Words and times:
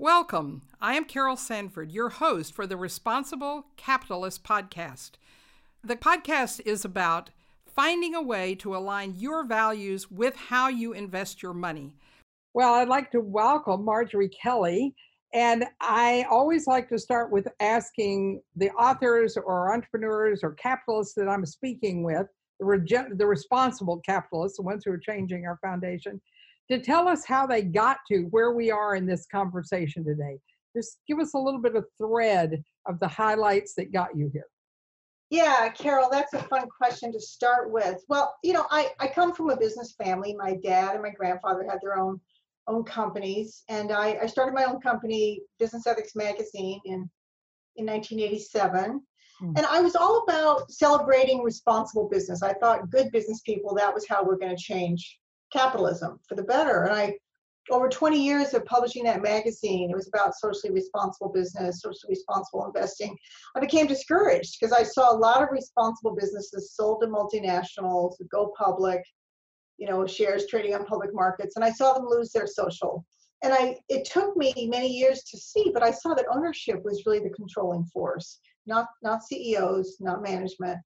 Welcome. 0.00 0.62
I 0.80 0.94
am 0.94 1.06
Carol 1.06 1.36
Sanford, 1.36 1.90
your 1.90 2.08
host 2.08 2.54
for 2.54 2.68
the 2.68 2.76
Responsible 2.76 3.66
Capitalist 3.76 4.44
Podcast. 4.44 5.10
The 5.82 5.96
podcast 5.96 6.60
is 6.64 6.84
about 6.84 7.30
finding 7.66 8.14
a 8.14 8.22
way 8.22 8.54
to 8.54 8.76
align 8.76 9.16
your 9.16 9.42
values 9.42 10.08
with 10.08 10.36
how 10.36 10.68
you 10.68 10.92
invest 10.92 11.42
your 11.42 11.52
money. 11.52 11.96
Well, 12.54 12.74
I'd 12.74 12.86
like 12.86 13.10
to 13.10 13.20
welcome 13.20 13.84
Marjorie 13.84 14.28
Kelly. 14.28 14.94
And 15.34 15.64
I 15.80 16.26
always 16.30 16.68
like 16.68 16.88
to 16.90 16.98
start 16.98 17.32
with 17.32 17.48
asking 17.58 18.40
the 18.54 18.70
authors 18.74 19.36
or 19.36 19.74
entrepreneurs 19.74 20.44
or 20.44 20.52
capitalists 20.52 21.14
that 21.14 21.28
I'm 21.28 21.44
speaking 21.44 22.04
with, 22.04 22.28
the, 22.60 23.26
responsible 23.26 24.00
capitalists, 24.06 24.58
the 24.58 24.62
ones 24.62 24.84
who 24.84 24.92
are 24.92 24.98
changing 24.98 25.44
our 25.44 25.58
foundation, 25.60 26.20
to 26.70 26.78
tell 26.78 27.08
us 27.08 27.24
how 27.24 27.46
they 27.46 27.62
got 27.62 27.98
to 28.10 28.22
where 28.30 28.52
we 28.52 28.70
are 28.70 28.96
in 28.96 29.06
this 29.06 29.26
conversation 29.30 30.04
today. 30.04 30.38
Just 30.76 30.98
give 31.08 31.18
us 31.18 31.34
a 31.34 31.38
little 31.38 31.60
bit 31.60 31.76
of 31.76 31.86
thread 31.96 32.62
of 32.86 33.00
the 33.00 33.08
highlights 33.08 33.74
that 33.74 33.92
got 33.92 34.16
you 34.16 34.30
here. 34.32 34.46
Yeah, 35.30 35.68
Carol, 35.70 36.08
that's 36.10 36.32
a 36.32 36.42
fun 36.44 36.66
question 36.68 37.12
to 37.12 37.20
start 37.20 37.70
with. 37.70 38.02
Well, 38.08 38.34
you 38.42 38.54
know, 38.54 38.64
I, 38.70 38.90
I 38.98 39.08
come 39.08 39.34
from 39.34 39.50
a 39.50 39.56
business 39.56 39.94
family. 40.02 40.34
My 40.38 40.56
dad 40.62 40.94
and 40.94 41.02
my 41.02 41.10
grandfather 41.10 41.66
had 41.68 41.80
their 41.82 41.98
own 41.98 42.20
own 42.66 42.84
companies, 42.84 43.64
and 43.70 43.90
I, 43.90 44.18
I 44.22 44.26
started 44.26 44.54
my 44.54 44.64
own 44.64 44.78
company, 44.78 45.40
Business 45.58 45.86
Ethics 45.86 46.14
Magazine, 46.14 46.80
in 46.84 47.10
in 47.76 47.86
1987. 47.86 49.00
Hmm. 49.38 49.52
And 49.56 49.66
I 49.66 49.80
was 49.80 49.96
all 49.96 50.24
about 50.28 50.70
celebrating 50.70 51.42
responsible 51.42 52.08
business. 52.08 52.42
I 52.42 52.54
thought 52.54 52.90
good 52.90 53.10
business 53.12 53.40
people, 53.40 53.74
that 53.74 53.94
was 53.94 54.06
how 54.08 54.24
we're 54.24 54.38
going 54.38 54.54
to 54.54 54.62
change 54.62 55.18
capitalism 55.52 56.18
for 56.28 56.34
the 56.34 56.42
better. 56.42 56.84
And 56.84 56.94
I, 56.94 57.14
over 57.70 57.88
20 57.88 58.22
years 58.22 58.54
of 58.54 58.64
publishing 58.64 59.04
that 59.04 59.22
magazine, 59.22 59.90
it 59.90 59.96
was 59.96 60.08
about 60.08 60.34
socially 60.34 60.72
responsible 60.72 61.30
business, 61.30 61.82
socially 61.82 62.10
responsible 62.10 62.66
investing. 62.66 63.16
I 63.56 63.60
became 63.60 63.86
discouraged 63.86 64.56
because 64.58 64.72
I 64.72 64.82
saw 64.82 65.12
a 65.12 65.16
lot 65.16 65.42
of 65.42 65.50
responsible 65.52 66.14
businesses 66.14 66.72
sold 66.74 67.02
to 67.02 67.08
multinationals, 67.08 68.14
go 68.30 68.52
public, 68.56 69.02
you 69.76 69.86
know, 69.86 70.06
shares 70.06 70.46
trading 70.46 70.74
on 70.74 70.86
public 70.86 71.14
markets, 71.14 71.56
and 71.56 71.64
I 71.64 71.70
saw 71.70 71.92
them 71.92 72.06
lose 72.08 72.32
their 72.32 72.46
social. 72.46 73.04
And 73.42 73.52
I, 73.52 73.76
it 73.88 74.04
took 74.04 74.36
me 74.36 74.52
many 74.68 74.88
years 74.88 75.22
to 75.24 75.38
see, 75.38 75.70
but 75.72 75.82
I 75.82 75.92
saw 75.92 76.14
that 76.14 76.26
ownership 76.28 76.82
was 76.84 77.04
really 77.06 77.20
the 77.20 77.30
controlling 77.30 77.84
force, 77.84 78.40
not 78.66 78.88
not 79.02 79.22
CEOs, 79.22 79.98
not 80.00 80.22
management, 80.22 80.78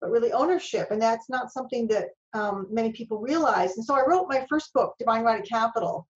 but 0.00 0.10
really 0.10 0.32
ownership. 0.32 0.90
And 0.90 1.02
that's 1.02 1.28
not 1.28 1.52
something 1.52 1.86
that 1.88 2.08
um, 2.34 2.66
many 2.70 2.92
people 2.92 3.20
realize. 3.20 3.76
And 3.76 3.84
so 3.84 3.94
I 3.94 4.04
wrote 4.06 4.28
my 4.28 4.46
first 4.48 4.72
book, 4.72 4.94
Divine 4.98 5.22
Right 5.22 5.40
of 5.40 5.48
Capital, 5.48 6.06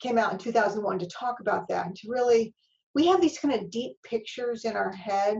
came 0.00 0.18
out 0.18 0.32
in 0.32 0.38
2001 0.38 0.98
to 0.98 1.06
talk 1.06 1.40
about 1.40 1.68
that 1.68 1.86
and 1.86 1.96
to 1.96 2.08
really, 2.08 2.54
we 2.94 3.06
have 3.06 3.20
these 3.20 3.38
kind 3.38 3.54
of 3.54 3.70
deep 3.70 3.96
pictures 4.04 4.64
in 4.64 4.76
our 4.76 4.92
head, 4.92 5.38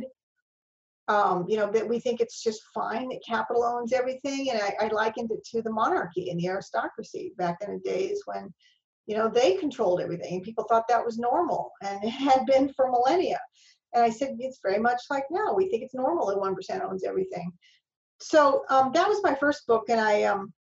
um, 1.07 1.47
you 1.48 1.57
know, 1.57 1.70
that 1.70 1.89
we 1.89 2.01
think 2.01 2.20
it's 2.20 2.43
just 2.43 2.61
fine 2.75 3.09
that 3.09 3.23
capital 3.27 3.65
owns 3.65 3.93
everything. 3.93 4.51
And 4.51 4.61
I, 4.61 4.87
I 4.87 4.89
likened 4.89 5.31
it 5.31 5.45
to 5.53 5.62
the 5.62 5.73
monarchy 5.73 6.31
and 6.31 6.39
the 6.39 6.48
aristocracy 6.48 7.33
back 7.39 7.59
in 7.67 7.73
the 7.73 7.91
days 7.91 8.20
when, 8.27 8.53
you 9.07 9.17
know, 9.17 9.29
they 9.29 9.57
controlled 9.57 10.01
everything 10.01 10.35
and 10.35 10.42
people 10.42 10.67
thought 10.69 10.89
that 10.89 11.05
was 11.05 11.19
normal 11.19 11.70
and 11.83 12.05
it 12.05 12.11
had 12.11 12.45
been 12.47 12.70
for 12.75 12.91
millennia. 12.91 13.39
And 13.95 14.05
I 14.05 14.11
said, 14.11 14.37
it's 14.39 14.61
very 14.63 14.79
much 14.79 15.01
like 15.09 15.25
now. 15.31 15.55
We 15.55 15.70
think 15.70 15.83
it's 15.83 15.95
normal 15.95 16.27
that 16.27 16.37
1% 16.37 16.85
owns 16.85 17.05
everything 17.05 17.51
so 18.20 18.64
um, 18.69 18.92
that 18.94 19.08
was 19.08 19.22
my 19.22 19.34
first 19.34 19.66
book, 19.66 19.84
and 19.88 20.00
I 20.00 20.24
um, 20.24 20.52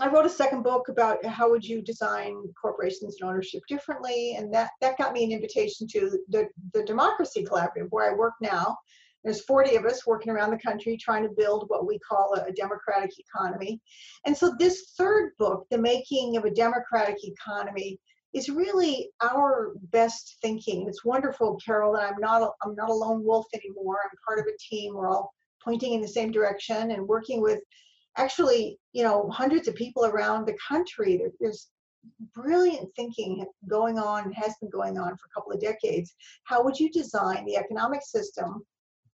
I 0.00 0.08
wrote 0.08 0.26
a 0.26 0.30
second 0.30 0.62
book 0.62 0.88
about 0.88 1.24
how 1.24 1.50
would 1.50 1.64
you 1.64 1.82
design 1.82 2.42
corporations 2.60 3.16
and 3.20 3.28
ownership 3.28 3.62
differently, 3.68 4.34
and 4.36 4.52
that 4.52 4.70
that 4.80 4.98
got 4.98 5.12
me 5.12 5.24
an 5.24 5.32
invitation 5.32 5.86
to 5.88 6.18
the 6.28 6.48
the 6.72 6.82
Democracy 6.84 7.44
Collaborative, 7.44 7.88
where 7.90 8.10
I 8.10 8.16
work 8.16 8.34
now. 8.40 8.76
There's 9.24 9.44
40 9.44 9.76
of 9.76 9.86
us 9.86 10.06
working 10.06 10.30
around 10.30 10.50
the 10.50 10.58
country 10.58 10.98
trying 10.98 11.22
to 11.22 11.34
build 11.34 11.64
what 11.68 11.86
we 11.86 11.98
call 11.98 12.34
a, 12.34 12.44
a 12.44 12.52
democratic 12.52 13.12
economy. 13.18 13.80
And 14.26 14.36
so 14.36 14.54
this 14.58 14.92
third 14.98 15.32
book, 15.38 15.66
The 15.70 15.78
Making 15.78 16.36
of 16.36 16.44
a 16.44 16.50
Democratic 16.50 17.16
Economy, 17.24 17.98
is 18.34 18.50
really 18.50 19.10
our 19.22 19.72
best 19.92 20.36
thinking. 20.42 20.86
It's 20.88 21.04
wonderful, 21.04 21.58
Carol, 21.64 21.94
that 21.94 22.12
I'm 22.12 22.20
not 22.20 22.42
a, 22.42 22.50
I'm 22.62 22.74
not 22.74 22.90
a 22.90 22.94
lone 22.94 23.24
wolf 23.24 23.46
anymore. 23.54 23.96
I'm 24.04 24.10
part 24.26 24.40
of 24.40 24.46
a 24.46 24.58
team. 24.58 24.94
We're 24.94 25.08
all 25.08 25.32
pointing 25.64 25.94
in 25.94 26.00
the 26.00 26.08
same 26.08 26.30
direction 26.30 26.90
and 26.90 27.08
working 27.08 27.40
with 27.40 27.60
actually 28.16 28.78
you 28.92 29.02
know 29.02 29.28
hundreds 29.30 29.68
of 29.68 29.74
people 29.74 30.04
around 30.04 30.46
the 30.46 30.58
country. 30.68 31.20
There's 31.40 31.68
brilliant 32.34 32.90
thinking 32.96 33.44
going 33.68 33.98
on 33.98 34.30
has 34.32 34.54
been 34.60 34.70
going 34.70 34.98
on 34.98 35.16
for 35.16 35.26
a 35.26 35.34
couple 35.34 35.52
of 35.52 35.60
decades. 35.60 36.14
How 36.44 36.62
would 36.62 36.78
you 36.78 36.90
design 36.90 37.44
the 37.46 37.56
economic 37.56 38.02
system 38.02 38.62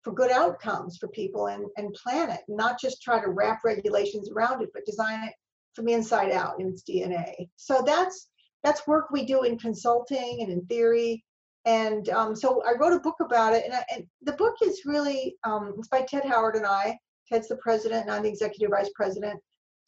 for 0.07 0.13
good 0.13 0.31
outcomes 0.31 0.99
for 0.99 1.09
people 1.09 1.49
and, 1.49 1.67
and 1.77 1.93
plan 1.95 2.31
it 2.31 2.39
not 2.47 2.81
just 2.81 3.03
try 3.03 3.21
to 3.21 3.31
wrap 3.31 3.65
regulations 3.65 4.31
around 4.31 4.63
it 4.63 4.71
but 4.73 4.87
design 4.87 5.25
it 5.25 5.35
from 5.75 5.89
inside 5.89 6.31
out 6.31 6.61
in 6.61 6.69
its 6.69 6.85
dna 6.89 7.35
so 7.57 7.83
that's 7.85 8.29
that's 8.63 8.87
work 8.87 9.11
we 9.11 9.27
do 9.27 9.43
in 9.43 9.59
consulting 9.59 10.43
and 10.43 10.53
in 10.53 10.65
theory 10.67 11.25
and 11.67 12.09
um, 12.11 12.37
so 12.37 12.63
I 12.65 12.73
wrote 12.79 12.93
a 12.93 13.01
book 13.01 13.17
about 13.21 13.53
it, 13.53 13.65
and, 13.65 13.75
I, 13.75 13.85
and 13.93 14.07
the 14.23 14.33
book 14.33 14.55
is 14.63 14.83
really 14.87 15.37
um, 15.45 15.75
it's 15.79 15.89
by 15.89 16.03
Ted 16.03 16.25
Howard 16.25 16.55
and 16.55 16.65
I. 16.65 16.97
Ted's 17.29 17.49
the 17.49 17.57
president, 17.57 18.03
and 18.03 18.11
I'm 18.13 18.23
the 18.23 18.29
executive 18.29 18.71
vice 18.71 18.91
president 18.95 19.41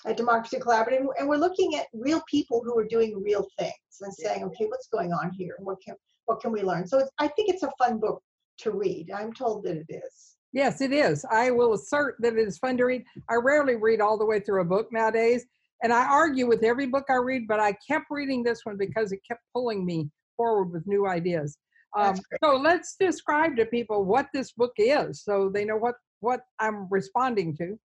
at 0.04 0.16
Democracy 0.16 0.58
Collaborative, 0.58 1.06
and 1.18 1.28
we're 1.28 1.36
looking 1.36 1.76
at 1.76 1.86
real 1.92 2.20
people 2.28 2.62
who 2.64 2.76
are 2.76 2.84
doing 2.84 3.22
real 3.22 3.46
things 3.58 3.72
and 4.00 4.12
saying, 4.12 4.42
okay, 4.44 4.66
what's 4.66 4.88
going 4.88 5.12
on 5.12 5.30
here, 5.30 5.54
and 5.56 5.66
what 5.66 5.78
can 5.84 5.94
what 6.26 6.40
can 6.40 6.50
we 6.50 6.62
learn? 6.62 6.86
So 6.86 7.06
I 7.18 7.28
think 7.28 7.48
it's 7.48 7.62
a 7.62 7.70
fun 7.78 7.98
book 7.98 8.20
to 8.58 8.72
read. 8.72 9.10
I'm 9.14 9.32
told 9.32 9.64
that 9.64 9.76
it 9.76 9.86
is. 9.88 10.36
Yes, 10.52 10.80
it 10.80 10.92
is. 10.92 11.24
I 11.30 11.52
will 11.52 11.74
assert 11.74 12.16
that 12.20 12.32
it 12.32 12.46
is 12.46 12.58
fun 12.58 12.76
to 12.78 12.84
read. 12.86 13.04
I 13.30 13.36
rarely 13.36 13.76
read 13.76 14.00
all 14.00 14.18
the 14.18 14.26
way 14.26 14.40
through 14.40 14.62
a 14.62 14.64
book 14.64 14.88
nowadays, 14.90 15.46
and 15.84 15.92
I 15.92 16.08
argue 16.08 16.48
with 16.48 16.64
every 16.64 16.86
book 16.86 17.04
I 17.08 17.16
read, 17.16 17.46
but 17.46 17.60
I 17.60 17.76
kept 17.86 18.06
reading 18.10 18.42
this 18.42 18.62
one 18.64 18.76
because 18.76 19.12
it 19.12 19.20
kept 19.28 19.42
pulling 19.54 19.86
me 19.86 20.10
forward 20.36 20.72
with 20.72 20.86
new 20.86 21.06
ideas. 21.06 21.56
Um, 21.96 22.16
so 22.42 22.56
let's 22.56 22.96
describe 22.98 23.56
to 23.56 23.66
people 23.66 24.04
what 24.04 24.26
this 24.34 24.52
book 24.52 24.72
is 24.76 25.22
so 25.22 25.50
they 25.52 25.64
know 25.64 25.76
what, 25.76 25.94
what 26.20 26.40
I'm 26.58 26.86
responding 26.90 27.56
to. 27.56 27.78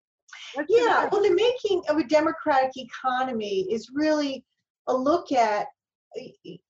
Let's 0.57 0.69
yeah, 0.71 1.09
well, 1.11 1.23
the 1.23 1.35
making 1.35 1.83
of 1.89 1.99
a 1.99 2.05
democratic 2.05 2.73
economy 2.77 3.67
is 3.71 3.91
really 3.95 4.45
a 4.89 4.95
look 4.95 5.31
at 5.33 5.67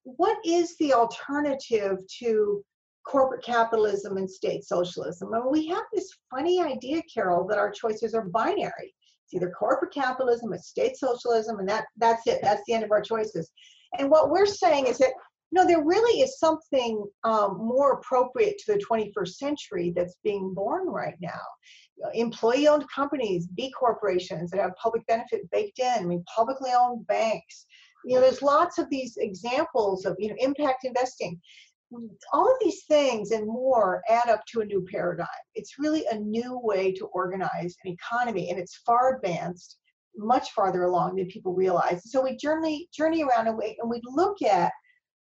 what 0.03 0.37
is 0.45 0.77
the 0.77 0.93
alternative 0.93 1.97
to 2.19 2.63
corporate 3.05 3.43
capitalism 3.43 4.17
and 4.17 4.29
state 4.29 4.63
socialism. 4.63 5.33
And 5.33 5.43
we 5.49 5.67
have 5.67 5.83
this 5.93 6.09
funny 6.29 6.61
idea, 6.61 7.01
Carol, 7.13 7.47
that 7.47 7.57
our 7.57 7.71
choices 7.71 8.13
are 8.13 8.25
binary. 8.25 8.93
It's 9.25 9.33
either 9.33 9.51
corporate 9.51 9.93
capitalism 9.93 10.53
or 10.53 10.57
state 10.57 10.97
socialism, 10.97 11.59
and 11.59 11.67
that 11.67 11.85
that's 11.97 12.25
it. 12.27 12.39
That's 12.41 12.61
the 12.67 12.73
end 12.73 12.83
of 12.83 12.91
our 12.91 13.01
choices. 13.01 13.51
And 13.99 14.09
what 14.09 14.29
we're 14.29 14.45
saying 14.45 14.87
is 14.87 14.97
that 14.99 15.13
no, 15.53 15.67
there 15.67 15.83
really 15.83 16.21
is 16.21 16.39
something 16.39 17.05
um, 17.23 17.57
more 17.59 17.93
appropriate 17.93 18.57
to 18.57 18.73
the 18.73 18.83
21st 18.83 19.35
century 19.35 19.93
that's 19.95 20.15
being 20.23 20.51
born 20.51 20.87
right 20.87 21.13
now. 21.21 22.09
Employee 22.15 22.67
owned 22.67 22.89
companies, 22.89 23.45
B 23.45 23.71
corporations 23.79 24.49
that 24.49 24.59
have 24.59 24.75
public 24.77 25.05
benefit 25.05 25.49
baked 25.51 25.77
in, 25.77 25.93
I 25.95 26.05
mean, 26.05 26.25
publicly 26.35 26.71
owned 26.75 27.05
banks. 27.05 27.67
You 28.03 28.15
know, 28.15 28.21
there's 28.21 28.41
lots 28.41 28.79
of 28.79 28.89
these 28.89 29.15
examples 29.17 30.05
of, 30.05 30.15
you 30.17 30.29
know, 30.29 30.35
impact 30.39 30.85
investing. 30.85 31.39
All 32.33 32.51
of 32.51 32.57
these 32.59 32.85
things 32.85 33.29
and 33.29 33.45
more 33.45 34.01
add 34.09 34.29
up 34.29 34.43
to 34.47 34.61
a 34.61 34.65
new 34.65 34.83
paradigm. 34.91 35.27
It's 35.53 35.77
really 35.77 36.03
a 36.09 36.17
new 36.17 36.59
way 36.63 36.93
to 36.93 37.05
organize 37.05 37.77
an 37.85 37.91
economy, 37.91 38.49
and 38.49 38.57
it's 38.59 38.77
far 38.77 39.17
advanced, 39.17 39.77
much 40.17 40.49
farther 40.53 40.85
along 40.85 41.17
than 41.17 41.27
people 41.27 41.53
realize. 41.53 42.09
So 42.09 42.23
we 42.23 42.37
journey 42.37 42.89
journey 42.91 43.23
around 43.23 43.47
and 43.47 43.57
we, 43.57 43.77
and 43.79 43.87
we 43.87 44.01
look 44.03 44.41
at 44.41 44.71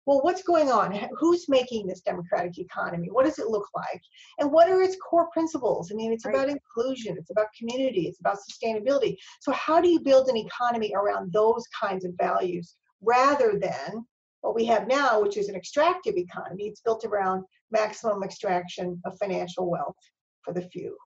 well, 0.07 0.21
what's 0.23 0.43
going 0.43 0.71
on? 0.71 0.99
Who's 1.19 1.49
making 1.49 1.87
this 1.87 2.01
democratic 2.01 2.59
economy? 2.59 3.09
What 3.11 3.25
does 3.25 3.39
it 3.39 3.49
look 3.49 3.69
like? 3.75 4.01
And 4.39 4.51
what 4.51 4.69
are 4.69 4.83
its 4.83 4.97
core 4.97 5.29
principles? 5.33 5.93
I 5.93 5.95
mean, 5.95 6.13
it's 6.13 6.25
right. 6.25 6.35
about 6.35 6.49
inclusion, 6.49 7.17
it's 7.17 7.31
about 7.31 7.47
community, 7.57 8.09
it's 8.09 8.19
about 8.19 8.39
sustainability. 8.39 9.17
So, 9.41 9.53
how 9.53 9.81
do 9.81 9.89
you 9.89 10.01
build 10.01 10.29
an 10.29 10.37
economy 10.37 10.93
around 10.95 11.33
those 11.33 11.65
kinds 11.81 12.05
of 12.05 12.13
values 12.21 12.77
rather 13.01 13.59
than 13.61 14.05
what 14.41 14.57
we 14.57 14.65
have 14.67 14.89
now, 14.89 15.23
which 15.23 15.37
is 15.37 15.49
an 15.49 15.55
extractive 15.55 16.17
economy? 16.17 16.65
It's 16.65 16.81
built 16.81 17.05
around 17.05 17.45
maximum 17.71 18.25
extraction 18.25 19.01
of 19.05 19.17
financial 19.19 19.71
wealth 19.71 19.97
for 20.45 20.53
the 20.53 20.63
few. 20.63 20.97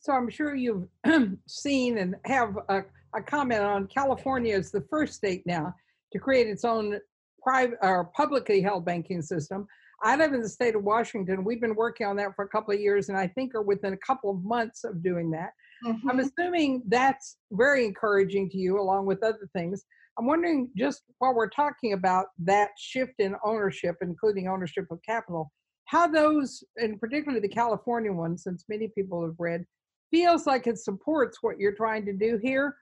So, 0.00 0.12
I'm 0.12 0.28
sure 0.28 0.54
you've 0.54 0.88
seen 1.46 1.98
and 1.98 2.16
have 2.26 2.58
a, 2.68 2.82
a 3.14 3.22
comment 3.22 3.62
on 3.62 3.86
California 3.86 4.54
is 4.54 4.70
the 4.70 4.84
first 4.90 5.14
state 5.14 5.42
now 5.46 5.74
to 6.12 6.18
create 6.18 6.48
its 6.48 6.64
own 6.64 6.98
private 7.42 7.78
or 7.82 8.10
publicly 8.16 8.60
held 8.60 8.84
banking 8.84 9.22
system. 9.22 9.66
I 10.02 10.16
live 10.16 10.32
in 10.32 10.40
the 10.40 10.48
state 10.48 10.74
of 10.74 10.82
Washington. 10.82 11.44
We've 11.44 11.60
been 11.60 11.74
working 11.74 12.06
on 12.06 12.16
that 12.16 12.34
for 12.34 12.44
a 12.44 12.48
couple 12.48 12.72
of 12.72 12.80
years, 12.80 13.08
and 13.08 13.18
I 13.18 13.26
think 13.26 13.54
are 13.54 13.62
within 13.62 13.92
a 13.92 13.98
couple 13.98 14.30
of 14.30 14.42
months 14.42 14.84
of 14.84 15.02
doing 15.02 15.30
that. 15.32 15.50
Mm-hmm. 15.84 16.08
I'm 16.08 16.20
assuming 16.20 16.82
that's 16.88 17.36
very 17.52 17.84
encouraging 17.84 18.48
to 18.50 18.58
you, 18.58 18.80
along 18.80 19.06
with 19.06 19.22
other 19.22 19.48
things. 19.54 19.84
I'm 20.18 20.26
wondering 20.26 20.70
just 20.76 21.02
while 21.18 21.34
we're 21.34 21.48
talking 21.48 21.92
about 21.92 22.26
that 22.40 22.70
shift 22.78 23.14
in 23.18 23.36
ownership, 23.44 23.96
including 24.00 24.48
ownership 24.48 24.86
of 24.90 25.00
capital, 25.06 25.52
how 25.84 26.06
those, 26.06 26.62
and 26.76 27.00
particularly 27.00 27.40
the 27.40 27.54
California 27.54 28.12
one, 28.12 28.38
since 28.38 28.64
many 28.68 28.88
people 28.88 29.24
have 29.24 29.34
read, 29.38 29.64
feels 30.10 30.46
like 30.46 30.66
it 30.66 30.78
supports 30.78 31.38
what 31.40 31.58
you're 31.58 31.74
trying 31.74 32.04
to 32.06 32.12
do 32.12 32.38
here, 32.42 32.76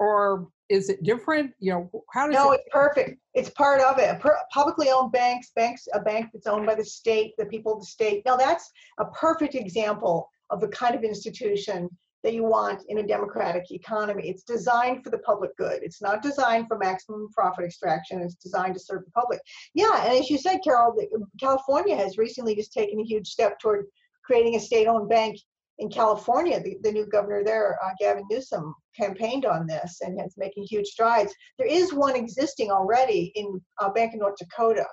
or 0.00 0.48
is 0.70 0.88
it 0.88 1.02
different? 1.02 1.52
You 1.60 1.72
know, 1.72 2.04
how 2.12 2.26
does 2.26 2.34
no, 2.34 2.52
it? 2.52 2.60
it's 2.64 2.68
perfect. 2.72 3.20
It's 3.34 3.50
part 3.50 3.80
of 3.80 3.98
it. 3.98 4.18
Per- 4.18 4.38
publicly 4.52 4.88
owned 4.90 5.12
banks, 5.12 5.52
banks, 5.54 5.86
a 5.92 6.00
bank 6.00 6.30
that's 6.32 6.46
owned 6.46 6.66
by 6.66 6.74
the 6.74 6.84
state, 6.84 7.34
the 7.38 7.46
people 7.46 7.74
of 7.74 7.80
the 7.80 7.86
state. 7.86 8.22
Now 8.24 8.36
that's 8.36 8.68
a 8.98 9.04
perfect 9.06 9.54
example 9.54 10.28
of 10.48 10.60
the 10.60 10.68
kind 10.68 10.94
of 10.94 11.04
institution 11.04 11.88
that 12.22 12.34
you 12.34 12.44
want 12.44 12.82
in 12.88 12.98
a 12.98 13.06
democratic 13.06 13.70
economy. 13.70 14.28
It's 14.28 14.42
designed 14.42 15.04
for 15.04 15.10
the 15.10 15.18
public 15.18 15.56
good. 15.56 15.82
It's 15.82 16.02
not 16.02 16.22
designed 16.22 16.66
for 16.68 16.78
maximum 16.78 17.28
profit 17.32 17.64
extraction. 17.64 18.20
It's 18.20 18.34
designed 18.34 18.74
to 18.74 18.80
serve 18.80 19.04
the 19.04 19.10
public. 19.12 19.40
Yeah, 19.74 20.04
and 20.04 20.18
as 20.18 20.28
you 20.28 20.38
said, 20.38 20.60
Carol, 20.62 20.96
California 21.38 21.96
has 21.96 22.18
recently 22.18 22.54
just 22.54 22.72
taken 22.72 23.00
a 23.00 23.04
huge 23.04 23.28
step 23.28 23.58
toward 23.58 23.86
creating 24.24 24.56
a 24.56 24.60
state-owned 24.60 25.08
bank 25.08 25.38
in 25.80 25.88
California, 25.88 26.62
the, 26.62 26.76
the 26.82 26.92
new 26.92 27.06
governor 27.06 27.42
there, 27.42 27.78
uh, 27.82 27.90
Gavin 27.98 28.24
Newsom, 28.30 28.74
campaigned 28.94 29.46
on 29.46 29.66
this 29.66 30.00
and 30.02 30.20
is 30.24 30.34
making 30.36 30.64
huge 30.68 30.86
strides. 30.86 31.34
There 31.58 31.66
is 31.66 31.94
one 31.94 32.14
existing 32.14 32.70
already 32.70 33.32
in 33.34 33.60
uh, 33.80 33.90
Bank 33.90 34.12
of 34.12 34.20
North 34.20 34.36
Dakota. 34.38 34.84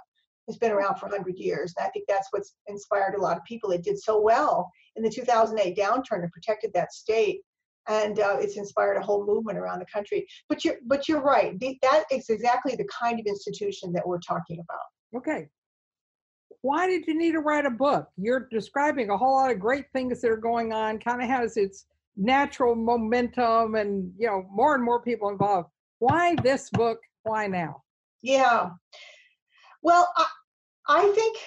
It's 0.47 0.57
been 0.57 0.71
around 0.71 0.95
for 0.95 1.07
100 1.07 1.35
years. 1.37 1.73
And 1.77 1.85
I 1.85 1.89
think 1.89 2.05
that's 2.07 2.29
what's 2.31 2.55
inspired 2.67 3.15
a 3.15 3.21
lot 3.21 3.35
of 3.35 3.43
people. 3.43 3.71
It 3.71 3.83
did 3.83 3.99
so 3.99 4.21
well 4.21 4.71
in 4.95 5.03
the 5.03 5.09
2008 5.09 5.77
downturn 5.77 6.23
and 6.23 6.31
protected 6.31 6.71
that 6.73 6.93
state. 6.93 7.41
And 7.89 8.19
uh, 8.19 8.37
it's 8.39 8.57
inspired 8.57 8.95
a 8.95 9.01
whole 9.01 9.25
movement 9.25 9.57
around 9.57 9.79
the 9.79 9.85
country. 9.93 10.25
But 10.47 10.63
you're, 10.63 10.77
but 10.85 11.09
you're 11.09 11.21
right. 11.21 11.59
The, 11.59 11.77
that 11.81 12.05
is 12.11 12.29
exactly 12.29 12.75
the 12.77 12.87
kind 12.97 13.19
of 13.19 13.25
institution 13.25 13.91
that 13.91 14.07
we're 14.07 14.19
talking 14.19 14.59
about. 14.61 15.19
Okay, 15.19 15.47
why 16.61 16.87
did 16.87 17.07
you 17.07 17.17
need 17.17 17.33
to 17.33 17.39
write 17.39 17.65
a 17.65 17.71
book? 17.71 18.09
You're 18.17 18.47
describing 18.51 19.09
a 19.09 19.17
whole 19.17 19.35
lot 19.35 19.51
of 19.51 19.59
great 19.59 19.85
things 19.93 20.21
that 20.21 20.31
are 20.31 20.37
going 20.37 20.73
on, 20.73 20.99
kind 20.99 21.21
of 21.21 21.29
has 21.29 21.57
its 21.57 21.85
natural 22.15 22.75
momentum 22.75 23.75
and, 23.75 24.11
you 24.17 24.27
know, 24.27 24.45
more 24.51 24.75
and 24.75 24.83
more 24.83 25.01
people 25.01 25.29
involved. 25.29 25.69
Why 25.99 26.35
this 26.43 26.69
book? 26.71 26.99
Why 27.23 27.47
now? 27.47 27.83
Yeah. 28.21 28.71
Well, 29.83 30.11
I, 30.17 30.25
I 30.87 31.11
think 31.13 31.37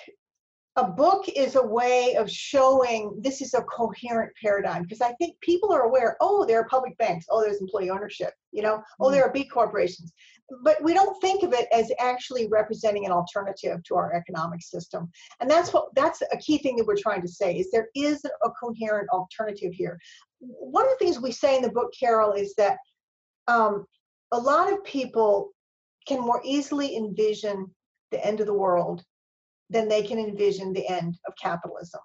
a 0.76 0.84
book 0.84 1.28
is 1.28 1.56
a 1.56 1.66
way 1.66 2.14
of 2.14 2.30
showing 2.30 3.18
this 3.20 3.40
is 3.40 3.54
a 3.54 3.62
coherent 3.62 4.32
paradigm 4.40 4.82
because 4.82 5.00
I 5.00 5.12
think 5.14 5.38
people 5.40 5.72
are 5.72 5.82
aware, 5.82 6.16
oh, 6.20 6.44
there 6.46 6.60
are 6.60 6.68
public 6.68 6.96
banks, 6.96 7.26
oh, 7.28 7.42
there's 7.42 7.60
employee 7.60 7.90
ownership, 7.90 8.32
you 8.52 8.62
know, 8.62 8.80
oh, 9.00 9.06
mm-hmm. 9.06 9.14
there 9.14 9.24
are 9.24 9.32
B 9.32 9.44
corporations. 9.44 10.12
But 10.62 10.82
we 10.82 10.94
don't 10.94 11.20
think 11.20 11.42
of 11.42 11.52
it 11.52 11.66
as 11.72 11.90
actually 11.98 12.48
representing 12.48 13.04
an 13.04 13.12
alternative 13.12 13.82
to 13.84 13.94
our 13.96 14.14
economic 14.14 14.62
system. 14.62 15.10
And 15.40 15.50
that's 15.50 15.72
what 15.72 15.86
that's 15.94 16.22
a 16.32 16.36
key 16.38 16.58
thing 16.58 16.76
that 16.76 16.86
we're 16.86 16.96
trying 16.96 17.22
to 17.22 17.28
say 17.28 17.56
is 17.56 17.70
there 17.70 17.88
is 17.96 18.24
a 18.24 18.50
coherent 18.50 19.08
alternative 19.10 19.72
here. 19.72 19.98
One 20.38 20.84
of 20.84 20.90
the 20.90 21.04
things 21.04 21.20
we 21.20 21.32
say 21.32 21.56
in 21.56 21.62
the 21.62 21.70
book, 21.70 21.92
Carol, 21.98 22.32
is 22.32 22.54
that 22.56 22.78
um, 23.48 23.86
a 24.32 24.38
lot 24.38 24.72
of 24.72 24.84
people 24.84 25.50
can 26.06 26.20
more 26.20 26.40
easily 26.44 26.96
envision 26.96 27.66
the 28.10 28.24
end 28.24 28.40
of 28.40 28.46
the 28.46 28.54
world 28.54 29.04
then 29.70 29.88
they 29.88 30.02
can 30.02 30.18
envision 30.18 30.72
the 30.72 30.86
end 30.88 31.18
of 31.26 31.32
capitalism. 31.40 32.00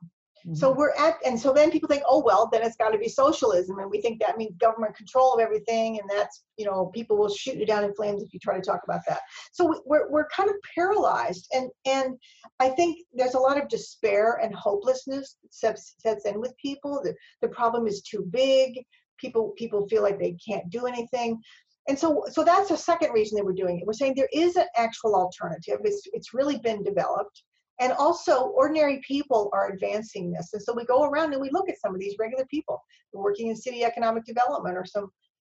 Mm-hmm. 0.45 0.55
So 0.55 0.71
we're 0.71 0.93
at, 0.93 1.15
and 1.25 1.39
so 1.39 1.51
then 1.51 1.71
people 1.71 1.89
think, 1.89 2.03
oh, 2.07 2.21
well, 2.23 2.47
then 2.51 2.61
it's 2.61 2.75
got 2.75 2.91
to 2.91 2.99
be 2.99 3.09
socialism. 3.09 3.79
And 3.79 3.89
we 3.89 3.99
think 3.99 4.19
that 4.19 4.37
means 4.37 4.55
government 4.57 4.95
control 4.95 5.33
of 5.33 5.39
everything. 5.39 5.99
And 5.99 6.07
that's, 6.07 6.43
you 6.57 6.65
know, 6.65 6.91
people 6.93 7.17
will 7.17 7.33
shoot 7.33 7.57
you 7.57 7.65
down 7.65 7.83
in 7.83 7.95
flames 7.95 8.21
if 8.21 8.31
you 8.31 8.39
try 8.39 8.55
to 8.55 8.61
talk 8.61 8.81
about 8.83 9.01
that. 9.07 9.21
So 9.51 9.81
we're, 9.85 10.07
we're 10.09 10.27
kind 10.27 10.49
of 10.49 10.55
paralyzed. 10.75 11.47
And, 11.51 11.69
and 11.85 12.15
I 12.59 12.69
think 12.69 12.99
there's 13.11 13.33
a 13.33 13.39
lot 13.39 13.59
of 13.59 13.67
despair 13.69 14.39
and 14.41 14.53
hopelessness 14.53 15.37
that 15.41 15.53
sets, 15.53 15.95
sets 15.97 16.25
in 16.25 16.39
with 16.39 16.55
people. 16.57 17.01
The, 17.03 17.15
the 17.41 17.49
problem 17.49 17.87
is 17.87 18.01
too 18.03 18.27
big. 18.29 18.83
People, 19.19 19.53
people 19.57 19.87
feel 19.87 20.03
like 20.03 20.19
they 20.19 20.37
can't 20.47 20.69
do 20.69 20.85
anything 20.85 21.39
and 21.87 21.97
so 21.97 22.23
so 22.29 22.43
that's 22.43 22.69
the 22.69 22.75
second 22.75 23.11
reason 23.13 23.37
that 23.37 23.45
we're 23.45 23.53
doing 23.53 23.79
it 23.79 23.85
we're 23.85 23.93
saying 23.93 24.13
there 24.15 24.29
is 24.33 24.55
an 24.55 24.65
actual 24.75 25.15
alternative 25.15 25.79
it's 25.83 26.01
it's 26.13 26.33
really 26.33 26.57
been 26.57 26.83
developed 26.83 27.43
and 27.79 27.91
also, 27.91 28.43
ordinary 28.55 29.01
people 29.05 29.49
are 29.53 29.71
advancing 29.71 30.31
this. 30.31 30.51
And 30.53 30.61
so 30.61 30.73
we 30.73 30.85
go 30.85 31.03
around 31.03 31.33
and 31.33 31.41
we 31.41 31.49
look 31.51 31.67
at 31.69 31.79
some 31.79 31.93
of 31.93 31.99
these 31.99 32.15
regular 32.17 32.45
people 32.45 32.81
working 33.13 33.47
in 33.47 33.55
city 33.55 33.83
economic 33.83 34.23
development 34.23 34.77
or 34.77 34.85
some 34.85 35.09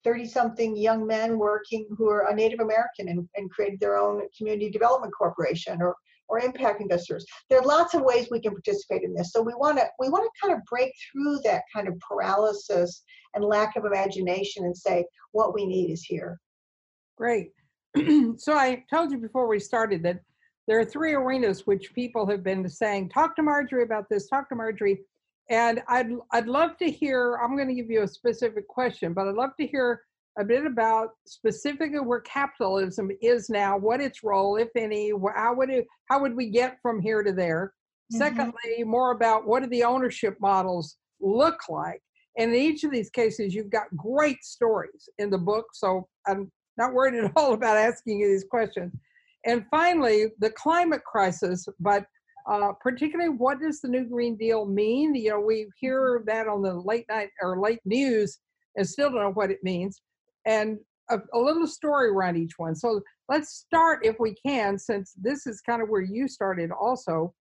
30 0.05 0.27
something 0.27 0.77
young 0.77 1.07
men 1.07 1.39
working 1.39 1.87
who 1.97 2.09
are 2.09 2.29
a 2.31 2.35
Native 2.35 2.61
American 2.61 3.09
and, 3.09 3.29
and 3.37 3.51
created 3.51 3.81
their 3.81 3.97
own 3.97 4.23
community 4.37 4.71
development 4.71 5.13
corporation 5.17 5.81
or 5.81 5.95
or 6.29 6.39
impact 6.39 6.81
investors. 6.81 7.27
There 7.49 7.59
are 7.59 7.65
lots 7.65 7.93
of 7.93 8.03
ways 8.03 8.29
we 8.31 8.41
can 8.41 8.53
participate 8.53 9.03
in 9.03 9.13
this. 9.13 9.33
So 9.33 9.43
we 9.43 9.53
want 9.55 9.79
to 9.79 9.87
we 9.99 10.09
want 10.09 10.25
to 10.25 10.47
kind 10.47 10.57
of 10.57 10.65
break 10.67 10.93
through 11.11 11.41
that 11.45 11.63
kind 11.75 11.89
of 11.89 11.99
paralysis 11.99 13.03
and 13.35 13.45
lack 13.45 13.77
of 13.77 13.85
imagination 13.85 14.65
and 14.65 14.77
say 14.77 15.05
what 15.33 15.55
we 15.55 15.67
need 15.67 15.91
is 15.91 16.03
here. 16.03 16.39
Great. 17.17 17.49
so 18.37 18.55
I 18.55 18.85
told 18.89 19.11
you 19.11 19.19
before 19.19 19.49
we 19.49 19.59
started 19.59 20.03
that 20.05 20.21
there 20.71 20.79
are 20.79 20.85
three 20.85 21.15
arenas 21.15 21.67
which 21.67 21.93
people 21.95 22.25
have 22.29 22.45
been 22.45 22.69
saying, 22.69 23.09
talk 23.09 23.35
to 23.35 23.43
Marjorie 23.43 23.83
about 23.83 24.09
this, 24.09 24.29
talk 24.29 24.49
to 24.51 24.55
Marjorie. 24.55 25.01
And 25.51 25.83
I'd, 25.89 26.11
I'd 26.33 26.47
love 26.47 26.77
to 26.77 26.89
hear, 26.89 27.41
I'm 27.43 27.57
going 27.57 27.67
to 27.67 27.75
give 27.75 27.91
you 27.91 28.05
a 28.05 28.09
specific 28.09 28.69
question, 28.69 29.13
but 29.13 29.27
I'd 29.27 29.35
love 29.35 29.51
to 29.59 29.67
hear 29.67 30.01
a 30.39 30.45
bit 30.45 30.65
about 30.65 31.09
specifically 31.27 31.99
where 31.99 32.21
capitalism 32.21 33.11
is 33.21 33.51
now, 33.51 33.77
what 33.79 34.01
its 34.01 34.23
role, 34.23 34.59
if 34.59 34.69
any, 34.77 35.11
how 35.35 35.57
would 35.57 35.71
it, 35.71 35.89
how 36.09 36.21
would 36.21 36.37
we 36.37 36.51
get 36.51 36.77
from 36.81 37.01
here 37.01 37.25
to 37.25 37.33
there? 37.33 37.73
Mm-hmm. 38.13 38.19
Secondly, 38.19 38.85
more 38.85 39.11
about 39.11 39.49
what 39.49 39.65
do 39.65 39.69
the 39.71 39.83
ownership 39.83 40.37
models 40.41 40.99
look 41.21 41.59
like? 41.69 42.01
And 42.39 42.55
in 42.55 42.61
each 42.61 42.85
of 42.85 42.93
these 42.93 43.11
cases, 43.11 43.57
you've 43.57 43.71
got 43.71 43.89
great 43.97 44.45
stories 44.45 45.09
in 45.19 45.31
the 45.31 45.39
book, 45.39 45.67
so 45.73 46.07
I'm 46.29 46.49
not 46.77 46.95
worried 46.95 47.25
at 47.25 47.33
all 47.35 47.55
about 47.55 47.77
asking 47.77 48.21
you 48.21 48.29
these 48.29 48.47
questions. 48.49 48.93
And 49.47 49.65
finally, 49.71 50.27
the 50.39 50.51
climate 50.51 51.03
crisis, 51.05 51.67
but 51.79 52.05
uh, 52.51 52.73
particularly 52.81 53.31
what 53.31 53.61
does 53.61 53.81
the 53.81 53.89
new 53.89 54.05
Green 54.05 54.37
Deal 54.37 54.67
mean? 54.67 55.15
You 55.15 55.31
know, 55.31 55.41
we 55.41 55.69
hear 55.79 56.23
that 56.27 56.49
on 56.49 56.63
the 56.63 56.75
late 56.75 57.07
night 57.09 57.31
or 57.43 57.61
late 57.61 57.81
news 57.85 58.39
and 58.77 58.89
still 58.89 59.11
don't 59.11 59.21
know 59.21 59.33
what 59.33 59.51
it 59.51 59.63
means. 59.63 60.01
And 60.47 60.79
a, 61.11 61.19
a 61.35 61.39
little 61.39 61.67
story 61.67 62.09
around 62.09 62.37
each 62.37 62.53
one. 62.57 62.75
So 62.75 63.01
let's 63.29 63.51
start, 63.53 64.05
if 64.05 64.17
we 64.19 64.35
can, 64.47 64.79
since 64.79 65.13
this 65.21 65.47
is 65.47 65.61
kind 65.61 65.83
of 65.83 65.89
where 65.89 66.03
you 66.03 66.29
started 66.29 66.71
also. 66.71 67.35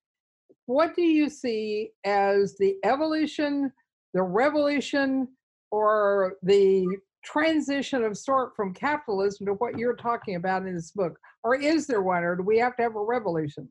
What 0.66 0.94
do 0.94 1.02
you 1.02 1.30
see 1.30 1.90
as 2.04 2.56
the 2.58 2.76
evolution, 2.84 3.72
the 4.14 4.22
revolution, 4.22 5.28
or 5.70 6.34
the 6.42 6.86
transition 7.24 8.04
of 8.04 8.16
sort 8.16 8.54
from 8.56 8.74
capitalism 8.74 9.46
to 9.46 9.54
what 9.54 9.78
you're 9.78 9.96
talking 9.96 10.36
about 10.36 10.66
in 10.66 10.74
this 10.74 10.92
book? 10.92 11.18
Or 11.42 11.56
is 11.56 11.86
there 11.86 12.02
one, 12.02 12.24
or 12.24 12.36
do 12.36 12.42
we 12.42 12.58
have 12.58 12.76
to 12.76 12.82
have 12.82 12.96
a 12.96 13.02
revolution? 13.02 13.68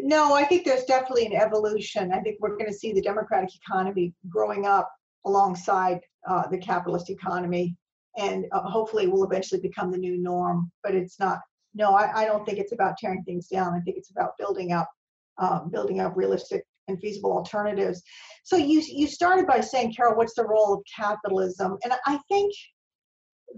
No, 0.00 0.34
I 0.34 0.44
think 0.44 0.64
there's 0.64 0.84
definitely 0.84 1.26
an 1.26 1.34
evolution. 1.34 2.12
I 2.12 2.20
think 2.20 2.38
we're 2.40 2.56
going 2.56 2.70
to 2.70 2.76
see 2.76 2.92
the 2.92 3.02
democratic 3.02 3.50
economy 3.54 4.14
growing 4.28 4.66
up 4.66 4.90
alongside 5.26 6.00
uh, 6.28 6.48
the 6.48 6.58
capitalist 6.58 7.10
economy, 7.10 7.76
and 8.16 8.46
uh, 8.52 8.62
hopefully 8.62 9.06
will 9.06 9.24
eventually 9.24 9.60
become 9.60 9.90
the 9.90 9.98
new 9.98 10.16
norm. 10.16 10.70
But 10.82 10.94
it's 10.94 11.20
not. 11.20 11.40
No, 11.74 11.94
I, 11.94 12.22
I, 12.22 12.24
don't 12.26 12.44
think 12.44 12.58
it's 12.58 12.72
about 12.72 12.98
tearing 12.98 13.22
things 13.24 13.48
down. 13.48 13.72
I 13.72 13.80
think 13.80 13.96
it's 13.96 14.10
about 14.10 14.36
building 14.38 14.72
up, 14.72 14.90
uh, 15.38 15.60
building 15.64 16.00
up 16.00 16.14
realistic 16.16 16.64
and 16.88 16.98
feasible 17.00 17.32
alternatives. 17.32 18.02
So 18.44 18.56
you 18.56 18.82
you 18.86 19.06
started 19.06 19.46
by 19.46 19.60
saying, 19.60 19.94
Carol, 19.94 20.16
what's 20.16 20.34
the 20.34 20.46
role 20.46 20.74
of 20.74 20.82
capitalism? 20.96 21.78
And 21.84 21.92
I 22.06 22.18
think 22.28 22.52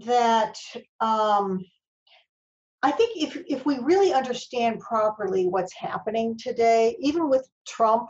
that 0.05 0.57
um, 1.01 1.63
I 2.83 2.91
think 2.91 3.17
if 3.17 3.41
if 3.47 3.65
we 3.65 3.79
really 3.79 4.13
understand 4.13 4.79
properly 4.79 5.47
what's 5.47 5.73
happening 5.75 6.37
today, 6.37 6.95
even 6.99 7.29
with 7.29 7.47
Trump 7.67 8.09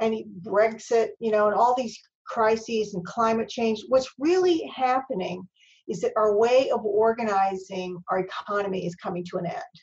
and 0.00 0.24
Brexit, 0.42 1.08
you 1.18 1.30
know, 1.30 1.46
and 1.46 1.56
all 1.56 1.74
these 1.76 1.98
crises 2.26 2.94
and 2.94 3.04
climate 3.04 3.48
change, 3.48 3.82
what's 3.88 4.10
really 4.18 4.70
happening 4.74 5.46
is 5.88 6.00
that 6.00 6.12
our 6.16 6.36
way 6.38 6.70
of 6.70 6.84
organizing 6.84 7.98
our 8.08 8.20
economy 8.20 8.86
is 8.86 8.94
coming 8.94 9.24
to 9.24 9.38
an 9.38 9.46
end 9.46 9.80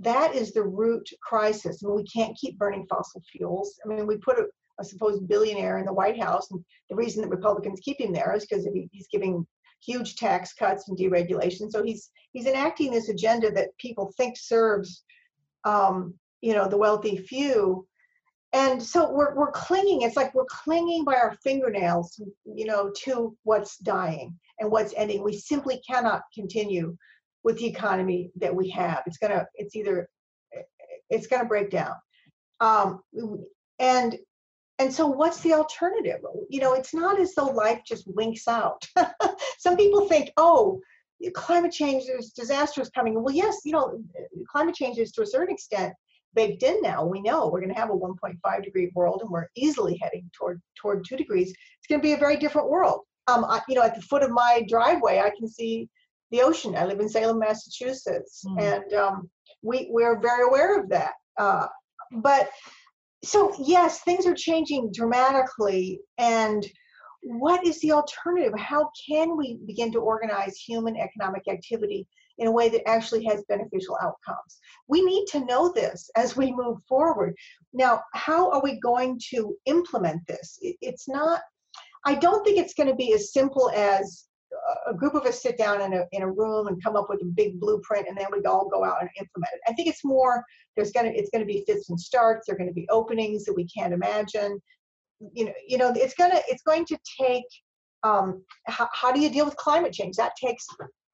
that 0.00 0.34
is 0.34 0.52
the 0.52 0.62
root 0.62 1.08
crisis. 1.22 1.82
I 1.82 1.86
mean, 1.86 1.96
we 1.96 2.04
can't 2.04 2.36
keep 2.36 2.58
burning 2.58 2.86
fossil 2.88 3.22
fuels. 3.32 3.78
I 3.84 3.88
mean, 3.88 4.06
we 4.06 4.16
put 4.18 4.38
a, 4.38 4.46
a 4.80 4.84
supposed 4.84 5.26
billionaire 5.28 5.78
in 5.78 5.86
the 5.86 5.92
White 5.92 6.20
House, 6.20 6.50
and 6.50 6.64
the 6.88 6.96
reason 6.96 7.22
that 7.22 7.30
Republicans 7.30 7.80
keep 7.82 8.00
him 8.00 8.12
there 8.12 8.34
is 8.34 8.46
because 8.46 8.66
he's 8.92 9.08
giving 9.10 9.46
huge 9.84 10.16
tax 10.16 10.52
cuts 10.52 10.88
and 10.88 10.98
deregulation. 10.98 11.70
So 11.70 11.82
he's 11.82 12.10
he's 12.32 12.46
enacting 12.46 12.90
this 12.90 13.08
agenda 13.08 13.50
that 13.52 13.76
people 13.78 14.12
think 14.16 14.36
serves, 14.36 15.04
um, 15.64 16.14
you 16.40 16.54
know, 16.54 16.68
the 16.68 16.78
wealthy 16.78 17.16
few. 17.16 17.86
and 18.52 18.82
so 18.82 19.10
we're, 19.12 19.34
we're 19.34 19.50
clinging 19.50 20.02
it's 20.02 20.16
like 20.16 20.34
we're 20.34 20.46
clinging 20.46 21.04
by 21.04 21.14
our 21.14 21.36
fingernails 21.42 22.20
you 22.44 22.64
know 22.64 22.90
to 22.96 23.36
what's 23.44 23.76
dying 23.78 24.34
and 24.58 24.70
what's 24.70 24.94
ending 24.96 25.22
we 25.22 25.36
simply 25.36 25.80
cannot 25.86 26.22
continue 26.34 26.96
with 27.44 27.58
the 27.58 27.66
economy 27.66 28.30
that 28.36 28.54
we 28.54 28.68
have 28.68 29.02
it's 29.06 29.18
gonna 29.18 29.46
it's 29.54 29.74
either 29.74 30.08
it's 31.10 31.26
gonna 31.26 31.44
break 31.44 31.70
down 31.70 31.94
um, 32.60 33.00
and 33.78 34.16
and 34.78 34.92
so 34.92 35.06
what's 35.06 35.40
the 35.40 35.52
alternative 35.52 36.20
you 36.48 36.60
know 36.60 36.74
it's 36.74 36.94
not 36.94 37.20
as 37.20 37.34
though 37.34 37.46
life 37.46 37.80
just 37.86 38.04
winks 38.14 38.48
out 38.48 38.84
some 39.58 39.76
people 39.76 40.06
think 40.08 40.30
oh 40.36 40.80
climate 41.34 41.72
change 41.72 42.06
there's 42.06 42.30
disasters 42.30 42.90
coming 42.90 43.20
well 43.22 43.34
yes 43.34 43.58
you 43.64 43.72
know 43.72 44.00
climate 44.50 44.74
change 44.74 44.98
is 44.98 45.10
to 45.12 45.22
a 45.22 45.26
certain 45.26 45.52
extent 45.52 45.92
baked 46.34 46.62
in 46.62 46.80
now. 46.82 47.04
We 47.04 47.20
know 47.20 47.48
we're 47.48 47.60
going 47.60 47.74
to 47.74 47.80
have 47.80 47.90
a 47.90 47.94
1.5 47.94 48.64
degree 48.64 48.90
world, 48.94 49.20
and 49.22 49.30
we're 49.30 49.48
easily 49.56 49.98
heading 50.00 50.30
toward 50.32 50.60
toward 50.80 51.04
two 51.04 51.16
degrees. 51.16 51.48
It's 51.50 51.86
going 51.88 52.00
to 52.00 52.06
be 52.06 52.12
a 52.12 52.18
very 52.18 52.36
different 52.36 52.70
world. 52.70 53.00
Um, 53.26 53.44
I, 53.44 53.60
you 53.68 53.74
know, 53.74 53.82
at 53.82 53.94
the 53.94 54.02
foot 54.02 54.22
of 54.22 54.30
my 54.30 54.64
driveway, 54.68 55.18
I 55.18 55.30
can 55.36 55.48
see 55.48 55.88
the 56.30 56.42
ocean. 56.42 56.76
I 56.76 56.84
live 56.84 57.00
in 57.00 57.08
Salem, 57.08 57.38
Massachusetts, 57.38 58.44
mm. 58.46 58.60
and 58.60 58.92
um, 58.94 59.30
we 59.62 59.88
we're 59.90 60.20
very 60.20 60.46
aware 60.46 60.80
of 60.80 60.88
that. 60.90 61.12
Uh, 61.38 61.66
but 62.12 62.50
so 63.24 63.54
yes, 63.58 64.00
things 64.00 64.26
are 64.26 64.34
changing 64.34 64.90
dramatically, 64.92 66.00
and 66.18 66.66
what 67.22 67.66
is 67.66 67.80
the 67.80 67.92
alternative? 67.92 68.52
How 68.56 68.90
can 69.08 69.36
we 69.36 69.58
begin 69.66 69.92
to 69.92 69.98
organize 69.98 70.56
human 70.56 70.96
economic 70.96 71.42
activity 71.50 72.06
in 72.38 72.46
a 72.46 72.52
way 72.52 72.68
that 72.68 72.88
actually 72.88 73.24
has 73.24 73.44
beneficial 73.48 73.98
outcomes. 74.00 74.58
We 74.86 75.02
need 75.02 75.26
to 75.28 75.44
know 75.44 75.72
this 75.72 76.08
as 76.16 76.36
we 76.36 76.52
move 76.52 76.78
forward. 76.88 77.34
Now, 77.72 78.02
how 78.14 78.50
are 78.50 78.62
we 78.62 78.80
going 78.80 79.20
to 79.30 79.56
implement 79.66 80.26
this? 80.26 80.58
It's 80.62 81.08
not, 81.08 81.40
I 82.06 82.14
don't 82.14 82.44
think 82.44 82.58
it's 82.58 82.74
going 82.74 82.88
to 82.88 82.94
be 82.94 83.12
as 83.12 83.32
simple 83.32 83.70
as 83.74 84.24
a 84.86 84.94
group 84.94 85.14
of 85.14 85.24
us 85.24 85.42
sit 85.42 85.58
down 85.58 85.80
in 85.80 85.92
a, 85.92 86.04
in 86.12 86.22
a 86.22 86.30
room 86.30 86.68
and 86.68 86.82
come 86.82 86.96
up 86.96 87.08
with 87.08 87.20
a 87.22 87.26
big 87.26 87.60
blueprint 87.60 88.08
and 88.08 88.16
then 88.16 88.26
we 88.32 88.42
all 88.44 88.68
go 88.68 88.84
out 88.84 89.00
and 89.00 89.10
implement 89.18 89.52
it. 89.54 89.60
I 89.68 89.72
think 89.74 89.88
it's 89.88 90.04
more, 90.04 90.44
there's 90.76 90.92
going 90.92 91.06
to, 91.06 91.16
it's 91.16 91.30
going 91.30 91.46
to 91.46 91.46
be 91.46 91.64
fits 91.66 91.90
and 91.90 92.00
starts. 92.00 92.46
There 92.46 92.54
are 92.54 92.58
going 92.58 92.70
to 92.70 92.74
be 92.74 92.88
openings 92.88 93.44
that 93.44 93.54
we 93.54 93.66
can't 93.66 93.92
imagine. 93.92 94.60
You 95.32 95.46
know, 95.46 95.52
you 95.66 95.78
know, 95.78 95.92
it's 95.94 96.14
going 96.14 96.30
to, 96.30 96.42
it's 96.48 96.62
going 96.62 96.86
to 96.86 96.98
take 97.20 97.44
um, 98.04 98.42
how, 98.66 98.88
how, 98.92 99.12
do 99.12 99.20
you 99.20 99.30
deal 99.30 99.44
with 99.44 99.56
climate 99.56 99.92
change? 99.92 100.16
That 100.16 100.36
takes 100.36 100.66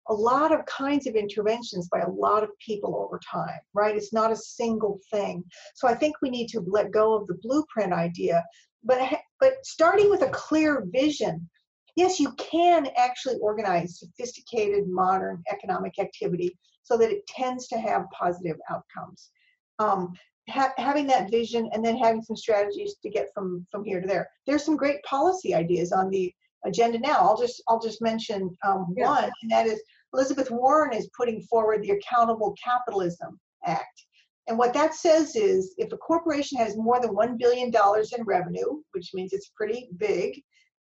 a 0.09 0.15
lot 0.15 0.53
of 0.53 0.67
kinds 0.67 1.07
of 1.07 1.15
interventions 1.15 1.89
by 1.89 2.01
a 2.01 2.11
lot 2.11 2.43
of 2.43 2.51
people 2.59 2.97
over 2.97 3.19
time, 3.19 3.61
right? 3.73 3.97
It's 3.97 4.13
not 4.13 4.31
a 4.31 4.37
single 4.37 5.01
thing. 5.11 5.43
So 5.75 5.89
I 5.89 5.95
think 5.95 6.17
we 6.21 6.31
need 6.31 6.49
to 6.49 6.61
let 6.61 6.91
go 6.91 7.15
of 7.15 7.27
the 7.27 7.39
blueprint 7.43 7.93
idea, 7.93 8.45
but 8.83 9.01
but 9.41 9.55
starting 9.65 10.11
with 10.11 10.23
a 10.23 10.31
clear 10.31 10.85
vision. 10.91 11.49
Yes, 11.97 12.19
you 12.19 12.33
can 12.33 12.89
actually 12.97 13.37
organize 13.37 14.01
sophisticated 14.01 14.89
modern 14.89 15.43
economic 15.51 15.99
activity 15.99 16.59
so 16.83 16.97
that 16.99 17.11
it 17.11 17.27
tends 17.27 17.69
to 17.69 17.79
have 17.79 18.11
positive 18.13 18.57
outcomes. 18.71 19.31
Um, 19.79 20.13
ha 20.49 20.73
having 20.77 21.07
that 21.07 21.31
vision 21.31 21.71
and 21.73 21.85
then 21.85 21.97
having 21.97 22.23
some 22.23 22.37
strategies 22.37 22.97
to 23.03 23.11
get 23.11 23.29
from 23.35 23.67
from 23.71 23.85
here 23.85 24.01
to 24.01 24.07
there. 24.07 24.29
There's 24.47 24.65
some 24.65 24.77
great 24.77 25.03
policy 25.03 25.55
ideas 25.55 25.93
on 25.93 26.11
the 26.11 26.33
agenda 26.65 26.99
now. 26.99 27.19
I'll 27.21 27.39
just 27.39 27.63
I'll 27.69 27.81
just 27.81 28.03
mention 28.03 28.57
um, 28.67 28.95
yeah. 28.97 29.09
one, 29.09 29.31
and 29.43 29.51
that 29.51 29.67
is 29.67 29.81
Elizabeth 30.13 30.51
Warren 30.51 30.93
is 30.93 31.11
putting 31.17 31.41
forward 31.43 31.83
the 31.83 31.91
Accountable 31.91 32.55
Capitalism 32.63 33.39
Act. 33.65 34.05
And 34.47 34.59
what 34.59 34.75
that 34.75 34.95
says 34.95 35.35
is 35.37 35.75
if 35.79 35.93
a 35.93 35.97
corporation 35.97 36.59
has 36.59 36.77
more 36.77 37.01
than 37.01 37.15
$1 37.15 37.39
billion 37.39 37.73
in 37.73 38.25
revenue, 38.25 38.83
which 38.93 39.11
means 39.15 39.33
it's 39.33 39.51
pretty 39.57 39.89
big, 39.97 40.41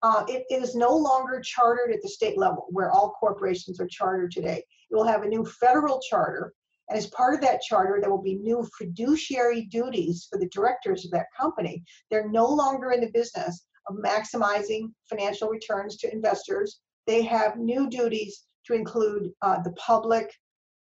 uh, 0.04 0.23
it, 0.28 0.44
it 0.50 0.62
is 0.62 0.75
no 0.75 0.94
longer 0.94 1.40
chartered 1.40 1.90
at 1.90 2.02
the 2.02 2.08
state 2.08 2.37
level 2.37 2.66
where 2.68 2.90
all 2.90 3.16
corporations 3.18 3.80
are 3.80 3.87
chartered 3.87 4.30
today. 4.30 4.62
It 4.90 4.94
will 4.94 5.06
have 5.06 5.23
a 5.23 5.28
new 5.28 5.46
federal 5.46 5.99
charter. 5.99 6.52
And 6.90 6.99
as 6.99 7.06
part 7.06 7.34
of 7.34 7.40
that 7.40 7.62
charter, 7.62 7.99
there 7.99 8.11
will 8.11 8.23
be 8.23 8.34
new 8.34 8.68
fiduciary 8.76 9.62
duties 9.62 10.28
for 10.30 10.38
the 10.38 10.49
directors 10.49 11.06
of 11.06 11.11
that 11.12 11.28
company. 11.34 11.82
They're 12.11 12.28
no 12.28 12.46
longer 12.46 12.92
in 12.92 13.00
the 13.00 13.11
business 13.14 13.64
of 13.88 13.96
maximizing 13.96 14.92
financial 15.08 15.49
returns 15.49 15.96
to 15.99 16.12
investors. 16.12 16.80
They 17.06 17.23
have 17.23 17.56
new 17.56 17.88
duties 17.88 18.44
to 18.66 18.75
include 18.75 19.30
uh, 19.40 19.62
the 19.62 19.73
public, 19.73 20.30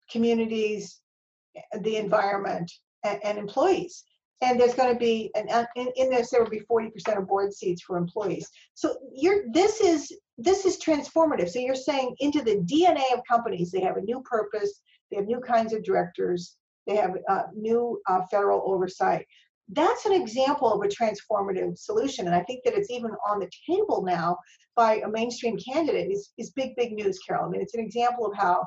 communities, 0.09 1.01
the 1.81 1.97
environment, 1.97 2.71
and, 3.03 3.19
and 3.23 3.37
employees. 3.37 4.05
And 4.43 4.59
there's 4.59 4.73
going 4.73 4.93
to 4.93 4.99
be, 4.99 5.31
an, 5.35 5.47
in, 5.75 5.87
in 5.95 6.09
this, 6.09 6.29
there 6.29 6.43
will 6.43 6.49
be 6.49 6.61
40% 6.69 7.17
of 7.17 7.27
board 7.27 7.53
seats 7.53 7.81
for 7.81 7.97
employees. 7.97 8.49
So 8.73 8.97
you're, 9.15 9.45
this 9.51 9.81
is 9.81 10.11
this 10.37 10.65
is 10.65 10.79
transformative. 10.79 11.49
So 11.49 11.59
you're 11.59 11.75
saying 11.75 12.15
into 12.19 12.41
the 12.41 12.57
DNA 12.57 13.13
of 13.13 13.21
companies, 13.29 13.69
they 13.71 13.81
have 13.81 13.97
a 13.97 14.01
new 14.01 14.21
purpose, 14.21 14.81
they 15.11 15.17
have 15.17 15.27
new 15.27 15.39
kinds 15.39 15.73
of 15.73 15.83
directors, 15.83 16.57
they 16.87 16.95
have 16.95 17.11
uh, 17.29 17.43
new 17.55 18.01
uh, 18.09 18.21
federal 18.31 18.63
oversight 18.65 19.25
that's 19.69 20.05
an 20.05 20.13
example 20.13 20.71
of 20.71 20.81
a 20.81 20.87
transformative 20.87 21.77
solution. 21.77 22.27
And 22.27 22.35
I 22.35 22.43
think 22.43 22.63
that 22.63 22.73
it's 22.73 22.91
even 22.91 23.11
on 23.27 23.39
the 23.39 23.49
table 23.69 24.03
now 24.05 24.37
by 24.75 24.97
a 24.97 25.09
mainstream 25.09 25.57
candidate 25.57 26.11
is, 26.11 26.31
is 26.37 26.51
big, 26.51 26.75
big 26.75 26.93
news, 26.93 27.19
Carol. 27.27 27.45
I 27.45 27.49
mean, 27.49 27.61
it's 27.61 27.75
an 27.75 27.79
example 27.79 28.25
of 28.25 28.35
how 28.35 28.65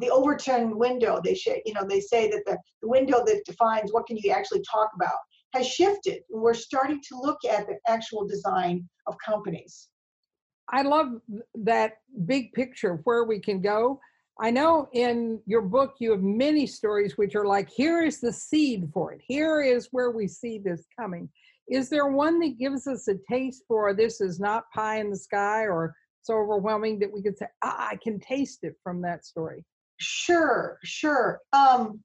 the 0.00 0.10
Overton 0.10 0.78
window, 0.78 1.20
they 1.22 1.34
say, 1.34 1.62
you 1.64 1.72
know, 1.74 1.86
they 1.88 2.00
say 2.00 2.28
that 2.30 2.42
the, 2.44 2.58
the 2.82 2.88
window 2.88 3.22
that 3.24 3.42
defines 3.46 3.92
what 3.92 4.06
can 4.06 4.16
you 4.16 4.30
actually 4.30 4.62
talk 4.70 4.90
about 4.94 5.18
has 5.54 5.66
shifted. 5.66 6.20
We're 6.28 6.54
starting 6.54 7.00
to 7.08 7.20
look 7.20 7.38
at 7.44 7.66
the 7.66 7.78
actual 7.86 8.26
design 8.26 8.88
of 9.06 9.16
companies. 9.24 9.88
I 10.68 10.82
love 10.82 11.20
that 11.54 11.98
big 12.26 12.52
picture 12.52 12.94
of 12.94 13.00
where 13.04 13.24
we 13.24 13.38
can 13.38 13.60
go. 13.60 14.00
I 14.38 14.50
know 14.50 14.88
in 14.92 15.40
your 15.46 15.62
book 15.62 15.94
you 15.98 16.10
have 16.10 16.22
many 16.22 16.66
stories 16.66 17.16
which 17.16 17.36
are 17.36 17.46
like, 17.46 17.70
here 17.70 18.02
is 18.02 18.20
the 18.20 18.32
seed 18.32 18.90
for 18.92 19.12
it. 19.12 19.20
Here 19.26 19.62
is 19.62 19.88
where 19.92 20.10
we 20.10 20.26
see 20.26 20.58
this 20.58 20.84
coming. 20.98 21.28
Is 21.68 21.88
there 21.88 22.08
one 22.08 22.38
that 22.40 22.58
gives 22.58 22.86
us 22.86 23.08
a 23.08 23.14
taste 23.30 23.62
for 23.66 23.94
this 23.94 24.20
is 24.20 24.38
not 24.38 24.70
pie 24.74 24.98
in 24.98 25.10
the 25.10 25.16
sky 25.16 25.62
or 25.62 25.94
so 26.22 26.34
overwhelming 26.34 26.98
that 26.98 27.12
we 27.12 27.22
could 27.22 27.38
say, 27.38 27.46
ah, 27.62 27.88
I 27.90 27.96
can 28.02 28.20
taste 28.20 28.60
it 28.62 28.74
from 28.82 29.00
that 29.02 29.24
story? 29.24 29.64
Sure, 29.98 30.78
sure. 30.84 31.40
Um, 31.52 32.00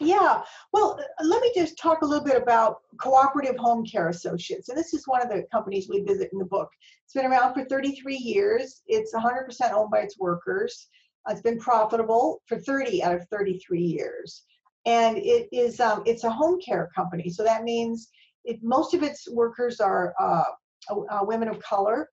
yeah, 0.00 0.42
well, 0.72 0.98
let 1.22 1.42
me 1.42 1.52
just 1.54 1.78
talk 1.78 2.02
a 2.02 2.06
little 2.06 2.24
bit 2.24 2.40
about 2.40 2.78
Cooperative 3.00 3.56
Home 3.56 3.84
Care 3.84 4.08
Associates. 4.08 4.68
And 4.68 4.78
this 4.78 4.94
is 4.94 5.08
one 5.08 5.22
of 5.22 5.28
the 5.28 5.44
companies 5.52 5.88
we 5.88 6.02
visit 6.02 6.30
in 6.32 6.38
the 6.38 6.44
book. 6.44 6.68
It's 7.04 7.14
been 7.14 7.26
around 7.26 7.54
for 7.54 7.64
33 7.64 8.16
years. 8.16 8.82
It's 8.86 9.12
100% 9.12 9.72
owned 9.72 9.90
by 9.90 10.00
its 10.00 10.18
workers. 10.18 10.88
It's 11.28 11.42
been 11.42 11.58
profitable 11.58 12.42
for 12.46 12.58
30 12.58 13.02
out 13.02 13.14
of 13.14 13.26
33 13.28 13.80
years. 13.80 14.44
And 14.86 15.18
it 15.18 15.48
is 15.52 15.80
um, 15.80 16.02
it's 16.06 16.24
a 16.24 16.30
home 16.30 16.60
care 16.60 16.88
company. 16.94 17.28
So 17.28 17.42
that 17.42 17.64
means 17.64 18.08
it, 18.44 18.60
most 18.62 18.94
of 18.94 19.02
its 19.02 19.28
workers 19.30 19.80
are 19.80 20.14
uh, 20.18 20.44
uh, 20.90 21.20
women 21.22 21.48
of 21.48 21.60
color, 21.60 22.08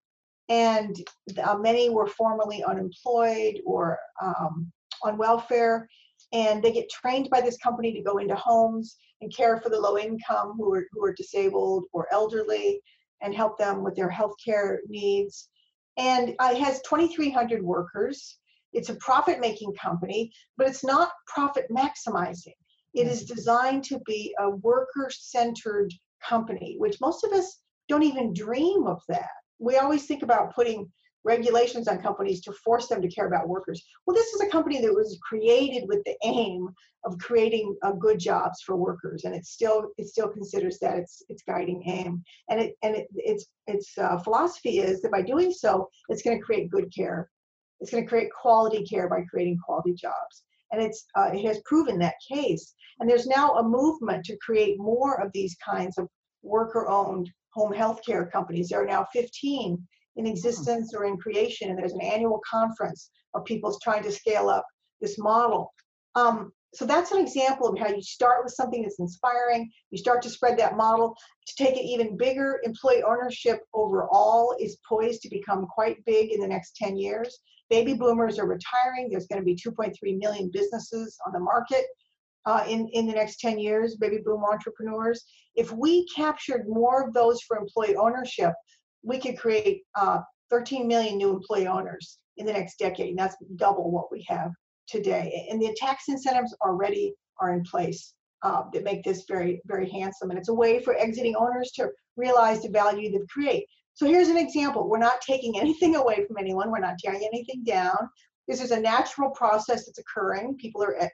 and 0.49 0.95
uh, 1.41 1.57
many 1.57 1.89
were 1.89 2.07
formerly 2.07 2.63
unemployed 2.63 3.61
or 3.65 3.97
um, 4.21 4.71
on 5.03 5.17
welfare. 5.17 5.87
And 6.33 6.63
they 6.63 6.71
get 6.71 6.89
trained 6.89 7.29
by 7.29 7.41
this 7.41 7.57
company 7.57 7.93
to 7.93 8.01
go 8.01 8.17
into 8.17 8.35
homes 8.35 8.97
and 9.21 9.35
care 9.35 9.59
for 9.61 9.69
the 9.69 9.79
low 9.79 9.97
income 9.97 10.53
who 10.57 10.73
are, 10.73 10.85
who 10.91 11.05
are 11.05 11.13
disabled 11.13 11.85
or 11.93 12.07
elderly 12.11 12.81
and 13.21 13.33
help 13.33 13.57
them 13.57 13.83
with 13.83 13.95
their 13.95 14.09
health 14.09 14.33
care 14.43 14.81
needs. 14.87 15.49
And 15.97 16.35
uh, 16.39 16.51
it 16.53 16.61
has 16.61 16.81
2,300 16.81 17.63
workers. 17.63 18.37
It's 18.73 18.89
a 18.89 18.95
profit 18.95 19.39
making 19.39 19.73
company, 19.81 20.31
but 20.57 20.67
it's 20.67 20.83
not 20.83 21.11
profit 21.27 21.67
maximizing. 21.71 22.53
It 22.93 23.07
is 23.07 23.25
designed 23.25 23.83
to 23.85 23.99
be 24.05 24.33
a 24.39 24.49
worker 24.49 25.09
centered 25.11 25.93
company, 26.23 26.75
which 26.79 27.01
most 27.01 27.23
of 27.23 27.31
us 27.31 27.61
don't 27.87 28.03
even 28.03 28.33
dream 28.33 28.87
of 28.87 29.01
that. 29.07 29.29
We 29.59 29.77
always 29.77 30.05
think 30.05 30.23
about 30.23 30.53
putting 30.53 30.91
regulations 31.25 31.87
on 31.89 32.01
companies 32.01 32.39
to 32.41 32.53
force 32.53 32.87
them 32.87 33.01
to 33.01 33.09
care 33.09 33.27
about 33.27 33.49
workers. 33.49 33.83
Well, 34.05 34.15
this 34.15 34.31
is 34.33 34.41
a 34.41 34.49
company 34.49 34.79
that 34.81 34.93
was 34.93 35.19
created 35.21 35.83
with 35.87 36.03
the 36.05 36.15
aim 36.23 36.69
of 37.03 37.17
creating 37.17 37.75
uh, 37.83 37.91
good 37.91 38.19
jobs 38.19 38.61
for 38.61 38.77
workers, 38.77 39.25
and 39.25 39.35
it 39.35 39.45
still 39.45 39.89
it 39.97 40.07
still 40.07 40.29
considers 40.29 40.79
that 40.79 40.97
its 40.97 41.23
its 41.27 41.43
guiding 41.43 41.83
aim. 41.85 42.23
And 42.49 42.61
it 42.61 42.75
and 42.83 42.95
it, 42.95 43.07
its 43.15 43.47
its 43.67 43.97
uh, 43.97 44.17
philosophy 44.19 44.79
is 44.79 45.01
that 45.01 45.11
by 45.11 45.21
doing 45.21 45.51
so, 45.51 45.89
it's 46.09 46.21
going 46.21 46.37
to 46.37 46.43
create 46.43 46.71
good 46.71 46.93
care 46.95 47.29
it's 47.79 47.91
going 47.91 48.03
to 48.03 48.09
create 48.09 48.29
quality 48.31 48.83
care 48.83 49.09
by 49.09 49.21
creating 49.29 49.59
quality 49.63 49.93
jobs. 49.93 50.43
And 50.71 50.81
it's, 50.81 51.05
uh, 51.15 51.29
it 51.33 51.45
has 51.45 51.61
proven 51.65 51.99
that 51.99 52.15
case. 52.31 52.73
And 52.99 53.09
there's 53.09 53.27
now 53.27 53.51
a 53.55 53.63
movement 53.63 54.25
to 54.25 54.37
create 54.37 54.79
more 54.79 55.21
of 55.21 55.31
these 55.33 55.55
kinds 55.63 55.97
of 55.97 56.07
worker 56.41 56.87
owned 56.89 57.29
home 57.53 57.73
health 57.73 58.01
care 58.05 58.25
companies. 58.25 58.69
There 58.69 58.81
are 58.81 58.87
now 58.87 59.05
15 59.13 59.85
in 60.15 60.27
existence 60.27 60.93
or 60.93 61.05
in 61.05 61.17
creation, 61.17 61.69
and 61.69 61.77
there's 61.77 61.93
an 61.93 62.01
annual 62.01 62.41
conference 62.49 63.09
of 63.33 63.45
people 63.45 63.77
trying 63.83 64.03
to 64.03 64.11
scale 64.11 64.49
up 64.49 64.65
this 65.01 65.17
model. 65.17 65.71
Um, 66.15 66.51
so 66.73 66.85
that's 66.85 67.11
an 67.11 67.21
example 67.21 67.69
of 67.69 67.79
how 67.79 67.87
you 67.87 68.01
start 68.01 68.43
with 68.43 68.53
something 68.53 68.81
that's 68.81 68.99
inspiring. 68.99 69.71
You 69.91 69.97
start 69.97 70.21
to 70.23 70.29
spread 70.29 70.57
that 70.59 70.75
model 70.75 71.15
to 71.47 71.55
take 71.55 71.77
it 71.77 71.85
even 71.85 72.17
bigger. 72.17 72.59
Employee 72.63 73.03
ownership 73.03 73.61
overall 73.73 74.55
is 74.59 74.77
poised 74.87 75.21
to 75.21 75.29
become 75.29 75.67
quite 75.67 76.03
big 76.05 76.31
in 76.31 76.41
the 76.41 76.47
next 76.47 76.75
10 76.75 76.97
years. 76.97 77.39
Baby 77.69 77.93
boomers 77.93 78.37
are 78.39 78.47
retiring. 78.47 79.09
There's 79.09 79.27
going 79.27 79.41
to 79.41 79.45
be 79.45 79.55
2.3 79.55 79.93
million 80.17 80.49
businesses 80.53 81.17
on 81.25 81.31
the 81.31 81.39
market 81.39 81.85
uh, 82.45 82.63
in, 82.67 82.87
in 82.89 83.07
the 83.07 83.13
next 83.13 83.39
10 83.39 83.57
years, 83.57 83.95
baby 83.95 84.19
boom 84.23 84.43
entrepreneurs. 84.43 85.23
If 85.55 85.71
we 85.71 86.05
captured 86.15 86.67
more 86.67 87.07
of 87.07 87.13
those 87.13 87.41
for 87.41 87.57
employee 87.57 87.95
ownership, 87.95 88.53
we 89.05 89.19
could 89.19 89.37
create 89.37 89.83
uh, 89.95 90.19
13 90.49 90.87
million 90.87 91.17
new 91.17 91.29
employee 91.31 91.67
owners 91.67 92.19
in 92.37 92.45
the 92.45 92.53
next 92.53 92.79
decade. 92.79 93.09
And 93.09 93.17
that's 93.17 93.35
double 93.55 93.91
what 93.91 94.11
we 94.11 94.25
have 94.27 94.51
today. 94.87 95.47
And 95.49 95.61
the 95.61 95.75
tax 95.77 96.05
incentives 96.09 96.55
already 96.61 97.13
are 97.39 97.53
in 97.53 97.63
place 97.63 98.13
uh, 98.41 98.63
that 98.73 98.83
make 98.83 99.03
this 99.03 99.25
very, 99.27 99.61
very 99.65 99.89
handsome. 99.89 100.29
And 100.29 100.39
it's 100.39 100.49
a 100.49 100.53
way 100.53 100.83
for 100.83 100.95
exiting 100.95 101.35
owners 101.35 101.71
to 101.75 101.89
realize 102.17 102.61
the 102.61 102.69
value 102.69 103.11
they 103.11 103.19
create. 103.29 103.65
So 103.93 104.05
here's 104.05 104.27
an 104.27 104.37
example. 104.37 104.89
We're 104.89 104.97
not 104.97 105.21
taking 105.21 105.59
anything 105.59 105.95
away 105.95 106.25
from 106.27 106.37
anyone. 106.37 106.71
We're 106.71 106.79
not 106.79 106.99
tearing 106.99 107.27
anything 107.31 107.63
down. 107.63 108.09
This 108.47 108.61
is 108.61 108.71
a 108.71 108.79
natural 108.79 109.31
process 109.31 109.85
that's 109.85 109.97
occurring. 109.97 110.57
People 110.57 110.83
are 110.83 110.95
uh, 111.01 111.07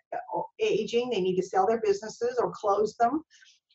aging. 0.60 1.10
They 1.10 1.22
need 1.22 1.38
to 1.38 1.48
sell 1.48 1.66
their 1.66 1.80
businesses 1.82 2.38
or 2.38 2.52
close 2.54 2.96
them. 2.98 3.24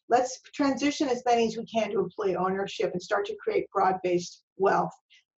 Let's 0.09 0.41
transition 0.55 1.09
as 1.09 1.23
many 1.27 1.47
as 1.47 1.57
we 1.57 1.67
can 1.67 1.91
to 1.91 1.99
employee 1.99 2.37
ownership 2.37 2.93
and 2.93 3.03
start 3.03 3.27
to 3.27 3.37
create 3.37 3.71
broad-based 3.73 4.43
wealth 4.57 4.93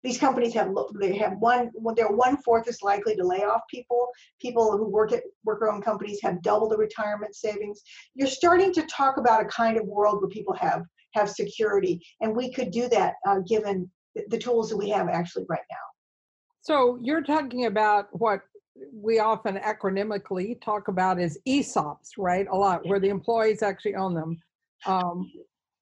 these 0.03 0.17
companies 0.17 0.53
have 0.53 0.69
they 0.99 1.15
have 1.17 1.33
one 1.39 1.71
they're 1.95 2.07
one 2.07 2.37
fourth 2.37 2.67
as 2.67 2.81
likely 2.81 3.15
to 3.15 3.25
lay 3.25 3.43
off 3.43 3.61
people 3.69 4.07
people 4.39 4.77
who 4.77 4.87
work 4.87 5.11
at 5.11 5.23
worker 5.43 5.69
owned 5.69 5.83
companies 5.83 6.19
have 6.21 6.41
double 6.41 6.69
the 6.69 6.77
retirement 6.77 7.35
savings 7.35 7.81
you're 8.15 8.27
starting 8.27 8.71
to 8.73 8.83
talk 8.83 9.17
about 9.17 9.41
a 9.41 9.45
kind 9.45 9.77
of 9.77 9.85
world 9.85 10.21
where 10.21 10.29
people 10.29 10.53
have 10.53 10.83
have 11.13 11.29
security 11.29 11.99
and 12.21 12.35
we 12.35 12.51
could 12.51 12.71
do 12.71 12.87
that 12.87 13.15
uh, 13.27 13.39
given 13.47 13.89
the 14.29 14.37
tools 14.37 14.69
that 14.69 14.77
we 14.77 14.89
have 14.89 15.09
actually 15.09 15.45
right 15.49 15.65
now 15.71 15.77
so 16.61 16.97
you're 17.01 17.23
talking 17.23 17.65
about 17.65 18.07
what 18.11 18.41
we 18.93 19.19
often 19.19 19.57
acronymically 19.57 20.61
talk 20.61 20.87
about 20.87 21.19
as 21.19 21.37
ESOPs, 21.47 22.11
right? 22.17 22.45
A 22.51 22.55
lot 22.55 22.85
where 22.85 22.99
the 22.99 23.09
employees 23.09 23.63
actually 23.63 23.95
own 23.95 24.13
them. 24.13 24.37
Um, 24.85 25.31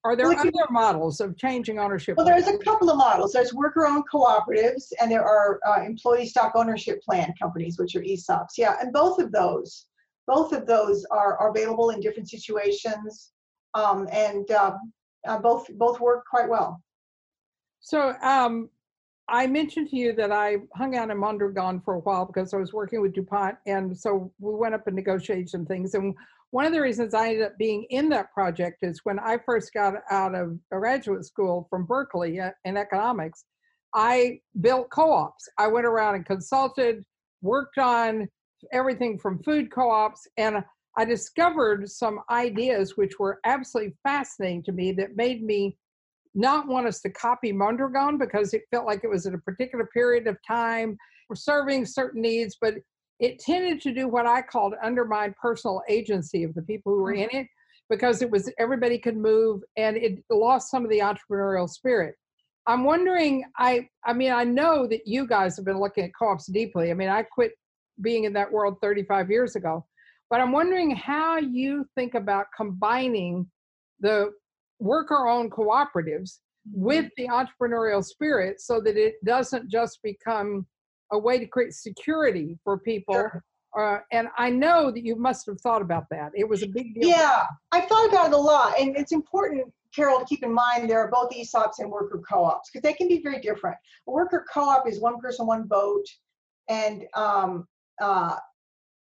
are 0.05 0.15
there 0.15 0.31
other 0.31 0.51
models 0.69 1.19
of 1.19 1.35
changing 1.35 1.79
ownership? 1.79 2.15
Well, 2.15 2.27
there's 2.27 2.47
a 2.47 2.59
couple 2.59 2.91
of 2.91 2.97
models. 2.97 3.33
There's 3.33 3.55
worker-owned 3.55 4.03
cooperatives, 4.07 4.93
and 5.01 5.11
there 5.11 5.25
are 5.25 5.59
uh, 5.67 5.83
employee 5.83 6.27
stock 6.27 6.51
ownership 6.55 7.01
plan 7.01 7.33
companies, 7.41 7.79
which 7.79 7.95
are 7.95 8.01
ESOPs. 8.01 8.55
Yeah, 8.55 8.75
and 8.79 8.93
both 8.93 9.17
of 9.17 9.31
those, 9.31 9.87
both 10.27 10.53
of 10.53 10.67
those 10.67 11.05
are, 11.09 11.37
are 11.39 11.49
available 11.49 11.89
in 11.89 12.01
different 12.01 12.29
situations, 12.29 13.31
um, 13.73 14.07
and 14.11 14.49
uh, 14.51 14.75
uh, 15.27 15.39
both 15.39 15.67
both 15.73 15.99
work 15.99 16.23
quite 16.29 16.47
well. 16.47 16.83
So 17.79 18.13
um, 18.21 18.69
I 19.27 19.47
mentioned 19.47 19.89
to 19.89 19.95
you 19.95 20.13
that 20.13 20.31
I 20.31 20.57
hung 20.75 20.95
out 20.95 21.09
in 21.09 21.17
Mondragon 21.17 21.81
for 21.81 21.95
a 21.95 21.99
while 21.99 22.25
because 22.25 22.53
I 22.53 22.57
was 22.57 22.73
working 22.73 23.01
with 23.01 23.13
DuPont, 23.13 23.57
and 23.65 23.97
so 23.97 24.31
we 24.39 24.53
went 24.53 24.75
up 24.75 24.85
and 24.85 24.95
negotiated 24.95 25.49
some 25.49 25.65
things. 25.65 25.95
And 25.95 26.13
one 26.55 26.63
of 26.63 26.71
the 26.71 26.79
reasons 26.79 27.13
I 27.13 27.31
ended 27.31 27.43
up 27.43 27.57
being 27.57 27.85
in 27.89 28.07
that 28.11 28.31
project 28.31 28.77
is 28.81 29.01
when 29.03 29.19
I 29.19 29.39
first 29.45 29.73
got 29.73 29.95
out 30.09 30.33
of 30.33 30.57
graduate 30.71 31.25
school 31.25 31.67
from 31.69 31.85
Berkeley 31.85 32.39
uh, 32.39 32.51
in 32.63 32.77
economics, 32.77 33.43
I 33.93 34.39
built 34.61 34.89
co 34.89 35.11
ops. 35.11 35.49
I 35.57 35.67
went 35.67 35.85
around 35.85 36.15
and 36.15 36.25
consulted, 36.25 37.03
worked 37.41 37.77
on 37.77 38.29
everything 38.71 39.19
from 39.19 39.43
food 39.43 39.69
co 39.69 39.91
ops, 39.91 40.29
and 40.37 40.63
I 40.97 41.03
discovered 41.03 41.89
some 41.89 42.21
ideas 42.29 42.95
which 42.95 43.19
were 43.19 43.41
absolutely 43.45 43.97
fascinating 44.03 44.63
to 44.63 44.71
me 44.71 44.93
that 44.93 45.17
made 45.17 45.43
me 45.43 45.75
not 46.35 46.69
want 46.69 46.87
us 46.87 47.01
to 47.01 47.09
copy 47.09 47.51
Mondragon 47.51 48.17
because 48.17 48.53
it 48.53 48.61
felt 48.71 48.85
like 48.85 49.03
it 49.03 49.09
was 49.09 49.25
at 49.25 49.33
a 49.33 49.39
particular 49.39 49.89
period 49.93 50.25
of 50.25 50.37
time, 50.47 50.95
serving 51.33 51.85
certain 51.85 52.21
needs, 52.21 52.55
but 52.61 52.75
it 53.19 53.39
tended 53.39 53.81
to 53.81 53.93
do 53.93 54.07
what 54.07 54.25
I 54.25 54.41
called 54.41 54.73
undermine 54.83 55.35
personal 55.41 55.81
agency 55.87 56.43
of 56.43 56.53
the 56.53 56.61
people 56.61 56.93
who 56.93 57.01
were 57.01 57.13
in 57.13 57.29
mm-hmm. 57.29 57.37
it 57.37 57.47
because 57.89 58.21
it 58.21 58.29
was 58.29 58.51
everybody 58.59 58.97
could 58.97 59.15
move 59.15 59.61
and 59.77 59.95
it 59.95 60.23
lost 60.29 60.71
some 60.71 60.83
of 60.83 60.89
the 60.89 60.99
entrepreneurial 60.99 61.69
spirit. 61.69 62.15
I'm 62.67 62.83
wondering, 62.83 63.45
I 63.57 63.87
I 64.03 64.13
mean, 64.13 64.31
I 64.31 64.43
know 64.43 64.87
that 64.87 65.01
you 65.05 65.27
guys 65.27 65.55
have 65.55 65.65
been 65.65 65.79
looking 65.79 66.03
at 66.03 66.11
co-ops 66.17 66.47
deeply. 66.47 66.91
I 66.91 66.93
mean, 66.93 67.09
I 67.09 67.23
quit 67.23 67.51
being 68.01 68.25
in 68.25 68.33
that 68.33 68.51
world 68.51 68.77
35 68.81 69.29
years 69.29 69.55
ago, 69.55 69.85
but 70.29 70.41
I'm 70.41 70.51
wondering 70.51 70.95
how 70.95 71.37
you 71.37 71.85
think 71.95 72.15
about 72.15 72.47
combining 72.55 73.49
the 73.99 74.31
worker-owned 74.79 75.51
cooperatives 75.51 76.39
with 76.73 77.05
mm-hmm. 77.05 77.07
the 77.17 77.27
entrepreneurial 77.27 78.03
spirit 78.03 78.59
so 78.59 78.81
that 78.81 78.97
it 78.97 79.15
doesn't 79.23 79.69
just 79.69 79.99
become 80.03 80.65
a 81.11 81.17
way 81.17 81.39
to 81.39 81.45
create 81.45 81.73
security 81.73 82.57
for 82.63 82.77
people. 82.77 83.15
Sure. 83.15 83.43
Uh, 83.77 83.99
and 84.11 84.29
I 84.37 84.49
know 84.49 84.89
that 84.89 85.03
you 85.03 85.15
must 85.17 85.45
have 85.47 85.59
thought 85.59 85.81
about 85.81 86.05
that. 86.09 86.31
It 86.33 86.47
was 86.47 86.63
a 86.63 86.67
big 86.67 86.95
deal. 86.95 87.09
Yeah, 87.09 87.43
I've 87.71 87.89
thought 87.89 88.07
about 88.07 88.27
it 88.27 88.33
a 88.33 88.37
lot. 88.37 88.79
And 88.79 88.95
it's 88.95 89.11
important, 89.11 89.65
Carol, 89.93 90.19
to 90.19 90.25
keep 90.25 90.43
in 90.43 90.53
mind 90.53 90.89
there 90.89 90.99
are 90.99 91.11
both 91.11 91.31
ESOPs 91.31 91.79
and 91.79 91.91
worker 91.91 92.21
co 92.27 92.45
ops 92.45 92.69
because 92.71 92.83
they 92.83 92.93
can 92.93 93.09
be 93.09 93.21
very 93.21 93.41
different. 93.41 93.75
A 94.07 94.11
worker 94.11 94.45
co 94.51 94.61
op 94.61 94.87
is 94.87 95.01
one 95.01 95.19
person, 95.19 95.45
one 95.45 95.67
vote. 95.67 96.05
And 96.69 97.03
um, 97.15 97.67
uh, 98.01 98.37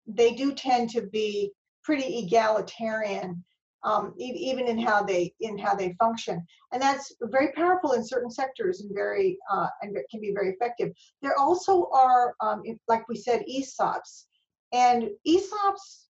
they 0.06 0.34
do 0.34 0.54
tend 0.54 0.90
to 0.92 1.02
be 1.02 1.52
pretty 1.84 2.20
egalitarian 2.20 3.44
um, 3.84 4.14
even 4.18 4.68
in 4.68 4.78
how 4.80 5.04
they 5.04 5.34
in 5.40 5.58
how 5.58 5.76
they 5.76 5.96
function, 6.00 6.46
and 6.72 6.82
that's 6.82 7.16
very 7.24 7.52
powerful 7.54 7.94
in 7.94 8.06
certain 8.06 8.32
sectors 8.32 8.82
and 8.82 8.94
very 8.94 9.38
uh, 9.52 9.68
and 9.82 9.96
can 10.10 10.20
be 10.20 10.34
very 10.34 10.50
effective. 10.50 10.92
There 11.22 11.38
also 11.38 11.90
are, 11.94 12.36
um, 12.42 12.64
like 12.88 13.08
we 13.08 13.16
said, 13.16 13.44
ESOPs, 13.50 14.26
and 14.74 15.10
ESOPs 15.28 16.08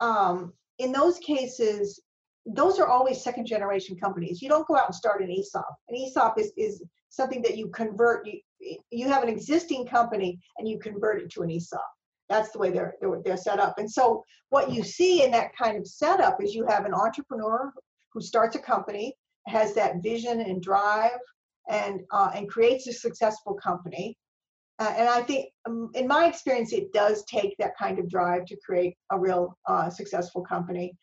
um, 0.00 0.52
in 0.78 0.92
those 0.92 1.18
cases, 1.18 2.00
those 2.46 2.78
are 2.78 2.88
always 2.88 3.22
second 3.22 3.46
generation 3.46 3.96
companies. 3.96 4.40
You 4.40 4.48
don't 4.48 4.66
go 4.66 4.76
out 4.76 4.86
and 4.86 4.94
start 4.94 5.22
an 5.22 5.30
ESOP. 5.30 5.74
An 5.88 5.96
ESOP 5.96 6.38
is 6.38 6.52
is 6.56 6.82
something 7.10 7.42
that 7.42 7.56
you 7.56 7.68
convert. 7.68 8.26
You 8.26 8.40
you 8.90 9.08
have 9.08 9.22
an 9.22 9.28
existing 9.28 9.86
company 9.86 10.38
and 10.58 10.68
you 10.68 10.78
convert 10.78 11.22
it 11.22 11.30
to 11.32 11.42
an 11.42 11.50
ESOP. 11.50 11.80
That's 12.30 12.52
the 12.52 12.58
way 12.60 12.70
they're, 12.70 12.94
they're, 13.00 13.20
they're 13.24 13.36
set 13.36 13.58
up. 13.58 13.74
And 13.78 13.90
so 13.90 14.24
what 14.48 14.72
you 14.72 14.82
see 14.82 15.24
in 15.24 15.30
that 15.32 15.54
kind 15.54 15.76
of 15.76 15.86
setup 15.86 16.42
is 16.42 16.54
you 16.54 16.64
have 16.66 16.86
an 16.86 16.94
entrepreneur 16.94 17.72
who 18.12 18.20
starts 18.20 18.56
a 18.56 18.60
company, 18.60 19.14
has 19.48 19.74
that 19.74 20.02
vision 20.02 20.40
and 20.40 20.62
drive, 20.62 21.18
and 21.68 22.00
uh, 22.10 22.30
and 22.34 22.48
creates 22.48 22.86
a 22.86 22.92
successful 22.92 23.54
company. 23.54 24.16
Uh, 24.78 24.94
and 24.96 25.08
I 25.08 25.22
think, 25.22 25.50
um, 25.66 25.90
in 25.94 26.06
my 26.06 26.26
experience, 26.26 26.72
it 26.72 26.92
does 26.92 27.22
take 27.24 27.54
that 27.58 27.76
kind 27.76 27.98
of 27.98 28.08
drive 28.08 28.46
to 28.46 28.56
create 28.64 28.94
a 29.12 29.18
real 29.18 29.58
uh, 29.68 29.90
successful 29.90 30.42
company. 30.42 30.96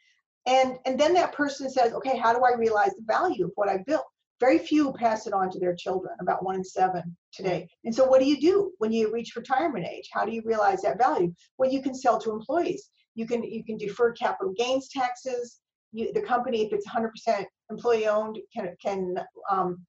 And 0.47 0.77
and 0.85 0.99
then 0.99 1.13
that 1.13 1.33
person 1.33 1.69
says, 1.69 1.93
okay, 1.93 2.17
how 2.17 2.33
do 2.33 2.43
I 2.43 2.57
realize 2.57 2.91
the 2.95 3.03
value 3.05 3.45
of 3.45 3.51
what 3.55 3.69
I 3.69 3.77
built? 3.85 4.05
Very 4.39 4.59
few 4.59 4.93
pass 4.93 5.25
it 5.25 5.33
on 5.33 5.49
to 5.49 5.59
their 5.59 5.75
children, 5.75 6.15
about 6.21 6.43
one 6.43 6.55
in 6.55 6.63
seven 6.63 7.15
today. 7.33 7.67
And 7.85 7.93
so, 7.93 8.05
what 8.05 8.19
do 8.19 8.27
you 8.27 8.39
do 8.39 8.71
when 8.77 8.91
you 8.91 9.11
reach 9.11 9.35
retirement 9.35 9.85
age? 9.85 10.09
How 10.13 10.25
do 10.25 10.31
you 10.31 10.43
realize 10.45 10.81
that 10.81 10.99
value? 10.99 11.33
Well, 11.57 11.71
you 11.71 11.81
can 11.81 11.95
sell 11.95 12.19
to 12.19 12.31
employees. 12.31 12.89
You 13.15 13.25
can 13.25 13.43
you 13.43 13.63
can 13.63 13.77
defer 13.77 14.11
capital 14.11 14.53
gains 14.57 14.89
taxes. 14.89 15.59
You, 15.91 16.13
the 16.13 16.21
company, 16.21 16.65
if 16.65 16.73
it's 16.73 16.87
100% 16.87 17.45
employee 17.71 18.07
owned, 18.07 18.37
can 18.53 18.75
can 18.83 19.15
um, 19.49 19.83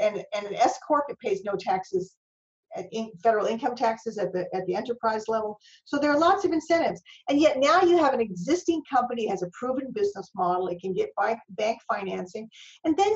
and 0.00 0.24
and 0.34 0.46
an 0.46 0.54
S 0.54 0.78
corp 0.86 1.04
it 1.08 1.18
pays 1.18 1.42
no 1.44 1.54
taxes 1.58 2.14
in 2.92 3.10
federal 3.22 3.46
income 3.46 3.74
taxes 3.74 4.18
at 4.18 4.32
the 4.32 4.46
at 4.54 4.64
the 4.66 4.74
enterprise 4.74 5.24
level. 5.28 5.58
So 5.84 5.98
there 5.98 6.10
are 6.10 6.18
lots 6.18 6.44
of 6.44 6.52
incentives, 6.52 7.02
and 7.28 7.40
yet 7.40 7.58
now 7.58 7.82
you 7.82 7.98
have 7.98 8.14
an 8.14 8.20
existing 8.20 8.82
company 8.90 9.26
has 9.26 9.42
a 9.42 9.50
proven 9.52 9.90
business 9.92 10.30
model. 10.34 10.68
It 10.68 10.80
can 10.80 10.92
get 10.92 11.10
bank 11.50 11.80
financing, 11.92 12.48
and 12.84 12.96
then 12.96 13.12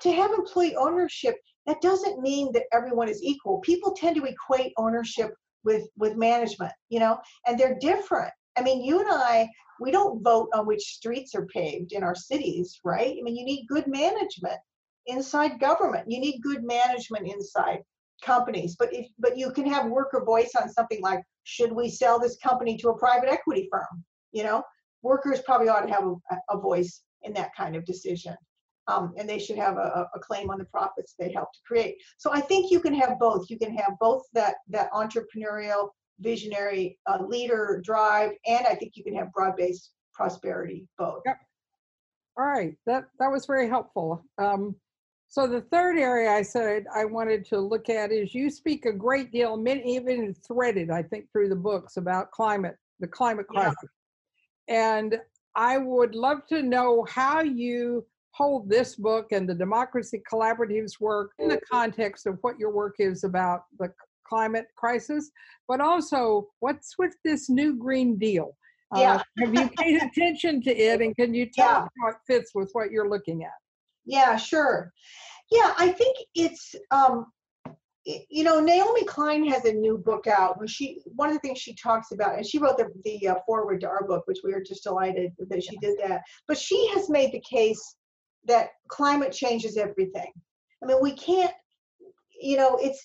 to 0.00 0.12
have 0.12 0.30
employee 0.32 0.76
ownership, 0.76 1.36
that 1.66 1.80
doesn't 1.80 2.20
mean 2.20 2.52
that 2.52 2.64
everyone 2.72 3.08
is 3.08 3.22
equal. 3.22 3.58
People 3.60 3.92
tend 3.92 4.16
to 4.16 4.24
equate 4.24 4.72
ownership 4.76 5.32
with 5.64 5.88
with 5.96 6.16
management, 6.16 6.72
you 6.88 7.00
know, 7.00 7.18
and 7.46 7.58
they're 7.58 7.78
different. 7.78 8.32
I 8.56 8.62
mean, 8.62 8.84
you 8.84 9.00
and 9.00 9.08
I, 9.10 9.48
we 9.80 9.90
don't 9.90 10.22
vote 10.22 10.48
on 10.54 10.66
which 10.66 10.82
streets 10.82 11.34
are 11.34 11.46
paved 11.46 11.92
in 11.92 12.02
our 12.02 12.14
cities, 12.14 12.78
right? 12.84 13.16
I 13.18 13.22
mean, 13.22 13.36
you 13.36 13.44
need 13.44 13.66
good 13.68 13.86
management 13.86 14.58
inside 15.06 15.60
government. 15.60 16.10
You 16.10 16.20
need 16.20 16.40
good 16.42 16.62
management 16.64 17.26
inside 17.26 17.80
companies. 18.24 18.76
But 18.78 18.92
if 18.92 19.06
but 19.18 19.38
you 19.38 19.52
can 19.52 19.66
have 19.66 19.86
worker 19.86 20.24
voice 20.24 20.52
on 20.60 20.68
something 20.68 21.00
like, 21.00 21.22
should 21.44 21.72
we 21.72 21.88
sell 21.88 22.18
this 22.18 22.36
company 22.38 22.76
to 22.78 22.90
a 22.90 22.98
private 22.98 23.30
equity 23.30 23.68
firm? 23.70 24.04
You 24.32 24.44
know, 24.44 24.62
workers 25.02 25.40
probably 25.42 25.68
ought 25.68 25.86
to 25.86 25.92
have 25.92 26.04
a, 26.04 26.36
a 26.50 26.60
voice 26.60 27.02
in 27.22 27.32
that 27.34 27.54
kind 27.56 27.76
of 27.76 27.84
decision 27.84 28.36
um, 28.88 29.12
and 29.16 29.28
they 29.28 29.38
should 29.38 29.56
have 29.56 29.76
a, 29.76 30.08
a, 30.14 30.18
claim 30.18 30.50
on 30.50 30.58
the 30.58 30.64
profits 30.64 31.14
they 31.18 31.32
help 31.32 31.52
to 31.52 31.58
create. 31.66 31.96
So 32.18 32.32
I 32.32 32.40
think 32.40 32.70
you 32.70 32.80
can 32.80 32.94
have 32.94 33.18
both. 33.18 33.48
You 33.48 33.58
can 33.58 33.74
have 33.76 33.92
both 34.00 34.24
that 34.34 34.56
that 34.70 34.90
entrepreneurial 34.92 35.90
visionary 36.20 36.98
uh, 37.06 37.18
leader 37.26 37.80
drive, 37.84 38.32
and 38.46 38.66
I 38.66 38.74
think 38.74 38.92
you 38.96 39.04
can 39.04 39.14
have 39.16 39.32
broad-based 39.32 39.90
prosperity 40.14 40.86
both. 40.98 41.22
Yep. 41.26 41.38
All 42.38 42.46
right, 42.46 42.74
that 42.86 43.04
that 43.18 43.28
was 43.28 43.46
very 43.46 43.68
helpful. 43.68 44.24
Um, 44.38 44.74
so 45.28 45.46
the 45.46 45.62
third 45.72 45.98
area 45.98 46.30
I 46.30 46.42
said 46.42 46.84
I 46.94 47.06
wanted 47.06 47.46
to 47.46 47.58
look 47.58 47.88
at 47.88 48.12
is 48.12 48.34
you 48.34 48.50
speak 48.50 48.84
a 48.84 48.92
great 48.92 49.32
deal, 49.32 49.58
even 49.66 50.34
threaded, 50.46 50.90
I 50.90 51.02
think, 51.02 51.26
through 51.32 51.48
the 51.48 51.56
books 51.56 51.96
about 51.96 52.30
climate, 52.32 52.76
the 53.00 53.06
climate 53.06 53.48
crisis. 53.48 53.74
Yeah. 54.68 54.96
And 54.98 55.18
I 55.56 55.78
would 55.78 56.14
love 56.14 56.46
to 56.48 56.62
know 56.62 57.06
how 57.08 57.40
you 57.40 58.04
hold 58.32 58.68
this 58.68 58.96
book 58.96 59.32
and 59.32 59.48
the 59.48 59.54
Democracy 59.54 60.22
Collaborative's 60.30 60.98
work 61.00 61.32
in 61.38 61.48
the 61.48 61.60
context 61.70 62.26
of 62.26 62.38
what 62.40 62.58
your 62.58 62.70
work 62.70 62.96
is 62.98 63.24
about 63.24 63.64
the 63.78 63.92
climate 64.26 64.66
crisis, 64.76 65.30
but 65.68 65.80
also 65.80 66.48
what's 66.60 66.94
with 66.98 67.14
this 67.24 67.50
new 67.50 67.76
Green 67.76 68.18
Deal? 68.18 68.56
Uh, 68.94 69.00
yeah. 69.00 69.14
Uh, 69.14 69.22
have 69.44 69.54
you 69.54 69.70
paid 69.78 70.02
attention 70.02 70.62
to 70.62 70.74
it 70.74 71.00
and 71.00 71.14
can 71.16 71.34
you 71.34 71.46
tell 71.46 71.66
yeah. 71.66 71.86
how 72.00 72.08
it 72.08 72.16
fits 72.26 72.52
with 72.54 72.70
what 72.72 72.90
you're 72.90 73.08
looking 73.08 73.44
at? 73.44 73.52
Yeah, 74.04 74.36
sure. 74.36 74.92
Yeah, 75.50 75.74
I 75.78 75.90
think 75.92 76.16
it's 76.34 76.74
um, 76.90 77.26
you 78.04 78.42
know 78.42 78.58
Naomi 78.58 79.04
Klein 79.04 79.46
has 79.48 79.64
a 79.64 79.72
new 79.72 79.98
book 79.98 80.26
out. 80.26 80.58
When 80.58 80.66
she 80.66 81.02
one 81.14 81.28
of 81.28 81.34
the 81.34 81.40
things 81.40 81.58
she 81.58 81.74
talks 81.74 82.10
about, 82.10 82.36
and 82.36 82.46
she 82.46 82.58
wrote 82.58 82.78
the 82.78 82.88
the 83.04 83.28
uh, 83.28 83.34
foreword 83.46 83.82
to 83.82 83.88
our 83.88 84.04
book, 84.06 84.22
which 84.26 84.38
we 84.42 84.52
were 84.52 84.62
just 84.62 84.82
delighted 84.82 85.32
that 85.38 85.62
she 85.62 85.76
did 85.76 85.98
that. 86.02 86.22
But 86.48 86.58
she 86.58 86.88
has 86.94 87.08
made 87.08 87.32
the 87.32 87.42
case 87.48 87.96
that 88.46 88.70
climate 88.88 89.32
change 89.32 89.64
is 89.64 89.76
everything. 89.76 90.32
I 90.82 90.86
mean, 90.86 90.98
we 91.00 91.12
can't. 91.12 91.52
You 92.40 92.56
know, 92.56 92.76
it's. 92.80 93.00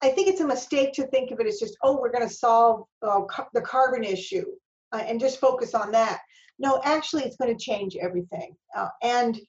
I 0.00 0.10
think 0.10 0.28
it's 0.28 0.40
a 0.40 0.46
mistake 0.46 0.92
to 0.92 1.08
think 1.08 1.32
of 1.32 1.40
it 1.40 1.48
as 1.48 1.58
just, 1.58 1.76
oh, 1.82 1.98
we're 1.98 2.12
going 2.12 2.28
to 2.28 2.32
solve 2.32 2.84
uh, 3.02 3.22
ca- 3.22 3.48
the 3.52 3.60
carbon 3.60 4.04
issue 4.04 4.44
uh, 4.92 5.02
and 5.04 5.18
just 5.18 5.40
focus 5.40 5.74
on 5.74 5.90
that. 5.90 6.20
No, 6.60 6.80
actually, 6.84 7.24
it's 7.24 7.36
going 7.36 7.56
to 7.56 7.64
change 7.64 7.96
everything. 8.00 8.54
Uh, 8.76 8.88
and 9.02 9.40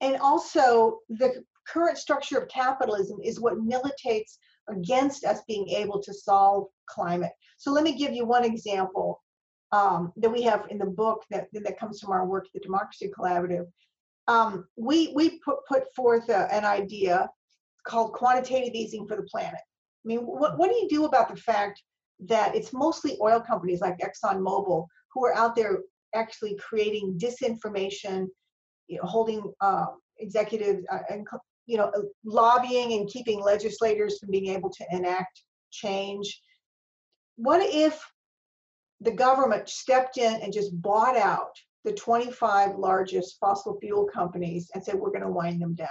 and 0.00 0.16
also, 0.16 1.00
the 1.10 1.44
current 1.66 1.98
structure 1.98 2.38
of 2.38 2.48
capitalism 2.48 3.18
is 3.22 3.40
what 3.40 3.58
militates 3.58 4.38
against 4.68 5.24
us 5.24 5.40
being 5.46 5.68
able 5.68 6.00
to 6.02 6.14
solve 6.14 6.66
climate. 6.88 7.32
So 7.56 7.72
let 7.72 7.84
me 7.84 7.96
give 7.96 8.12
you 8.12 8.24
one 8.24 8.44
example 8.44 9.22
um, 9.72 10.12
that 10.16 10.30
we 10.30 10.42
have 10.42 10.64
in 10.70 10.78
the 10.78 10.86
book 10.86 11.24
that, 11.30 11.48
that 11.52 11.78
comes 11.78 12.00
from 12.00 12.12
our 12.12 12.26
work 12.26 12.46
at 12.46 12.52
the 12.54 12.60
Democracy 12.60 13.10
Collaborative. 13.18 13.66
Um, 14.28 14.68
we 14.76 15.12
we 15.14 15.40
put, 15.40 15.64
put 15.66 15.94
forth 15.96 16.28
a, 16.28 16.52
an 16.52 16.64
idea 16.64 17.28
called 17.84 18.12
quantitative 18.12 18.74
easing 18.74 19.06
for 19.06 19.16
the 19.16 19.22
planet. 19.22 19.60
I 20.04 20.06
mean, 20.06 20.20
what, 20.20 20.58
what 20.58 20.70
do 20.70 20.76
you 20.76 20.88
do 20.88 21.06
about 21.06 21.28
the 21.28 21.40
fact 21.40 21.82
that 22.26 22.54
it's 22.54 22.72
mostly 22.72 23.16
oil 23.20 23.40
companies 23.40 23.80
like 23.80 23.98
ExxonMobil 23.98 24.86
who 25.12 25.24
are 25.24 25.34
out 25.34 25.56
there 25.56 25.78
actually 26.14 26.56
creating 26.56 27.18
disinformation 27.18 28.26
you 28.88 28.96
know, 28.96 29.04
holding 29.04 29.42
uh, 29.60 29.86
executives 30.18 30.84
uh, 30.90 31.00
and 31.10 31.26
you 31.66 31.76
know 31.76 31.90
uh, 31.94 32.00
lobbying 32.24 32.94
and 32.94 33.08
keeping 33.08 33.40
legislators 33.40 34.18
from 34.18 34.30
being 34.30 34.48
able 34.48 34.70
to 34.70 34.84
enact 34.90 35.42
change. 35.70 36.42
What 37.36 37.62
if 37.62 38.02
the 39.00 39.12
government 39.12 39.68
stepped 39.68 40.18
in 40.18 40.40
and 40.42 40.52
just 40.52 40.70
bought 40.82 41.16
out 41.16 41.52
the 41.88 41.94
25 41.94 42.76
largest 42.76 43.38
fossil 43.40 43.78
fuel 43.80 44.06
companies 44.12 44.70
and 44.74 44.84
said 44.84 44.94
we're 44.94 45.10
going 45.10 45.22
to 45.22 45.30
wind 45.30 45.60
them 45.60 45.74
down? 45.74 45.88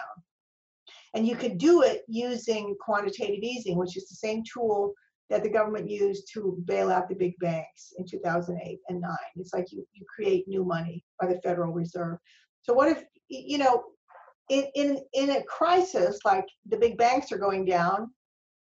And 1.15 1.27
you 1.27 1.35
could 1.35 1.57
do 1.57 1.81
it 1.81 2.03
using 2.07 2.75
quantitative 2.79 3.41
easing, 3.41 3.77
which 3.77 3.97
is 3.97 4.07
the 4.07 4.15
same 4.15 4.43
tool 4.43 4.93
that 5.31 5.41
the 5.41 5.49
government 5.49 5.89
used 5.89 6.29
to 6.33 6.61
bail 6.65 6.91
out 6.91 7.09
the 7.09 7.15
big 7.15 7.33
banks 7.39 7.93
in 7.97 8.05
2008 8.05 8.79
and 8.89 9.01
9. 9.01 9.11
It's 9.37 9.53
like 9.53 9.71
you, 9.71 9.85
you 9.93 10.05
create 10.13 10.47
new 10.47 10.63
money 10.63 11.03
by 11.19 11.27
the 11.27 11.41
Federal 11.41 11.73
Reserve. 11.73 12.19
So 12.61 12.73
what 12.73 12.89
if 12.89 13.03
you 13.27 13.57
know 13.57 13.83
in 14.49 14.65
in 14.75 14.99
in 15.13 15.31
a 15.31 15.43
crisis 15.43 16.19
like 16.23 16.45
the 16.69 16.77
big 16.77 16.97
banks 16.97 17.31
are 17.31 17.39
going 17.39 17.65
down, 17.65 18.11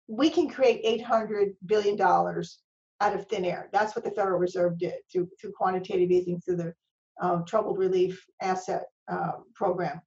we 0.08 0.30
can 0.30 0.48
create 0.48 0.80
800 0.82 1.54
billion 1.66 1.96
dollars 1.96 2.60
out 3.00 3.14
of 3.14 3.26
thin 3.26 3.44
air. 3.44 3.68
That's 3.72 3.94
what 3.94 4.04
the 4.04 4.10
Federal 4.12 4.38
Reserve 4.38 4.78
did 4.78 4.94
through 5.12 5.28
through 5.40 5.52
quantitative 5.52 6.10
easing 6.10 6.40
through 6.40 6.56
the 6.56 6.72
um, 7.20 7.44
troubled 7.44 7.78
relief 7.78 8.24
asset 8.40 8.84
uh, 9.08 9.32
program. 9.54 10.00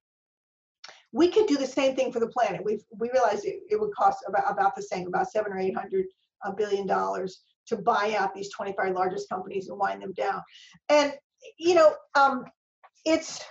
We 1.12 1.28
could 1.28 1.46
do 1.46 1.56
the 1.56 1.66
same 1.66 1.94
thing 1.94 2.10
for 2.10 2.20
the 2.20 2.28
planet. 2.28 2.64
We 2.64 2.80
we 2.98 3.10
realized 3.10 3.44
it, 3.44 3.60
it 3.68 3.78
would 3.78 3.94
cost 3.94 4.24
about 4.26 4.50
about 4.50 4.76
the 4.76 4.82
same, 4.82 5.06
about 5.06 5.30
seven 5.30 5.52
or 5.52 5.58
eight 5.58 5.76
hundred 5.76 6.06
uh, 6.44 6.52
dollars 6.86 7.42
to 7.66 7.76
buy 7.76 8.16
out 8.18 8.34
these 8.34 8.50
25 8.50 8.92
largest 8.92 9.28
companies 9.28 9.68
and 9.68 9.78
wind 9.78 10.02
them 10.02 10.12
down. 10.14 10.42
And 10.88 11.12
you 11.58 11.74
know, 11.74 11.94
um, 12.14 12.44
it's 13.04 13.44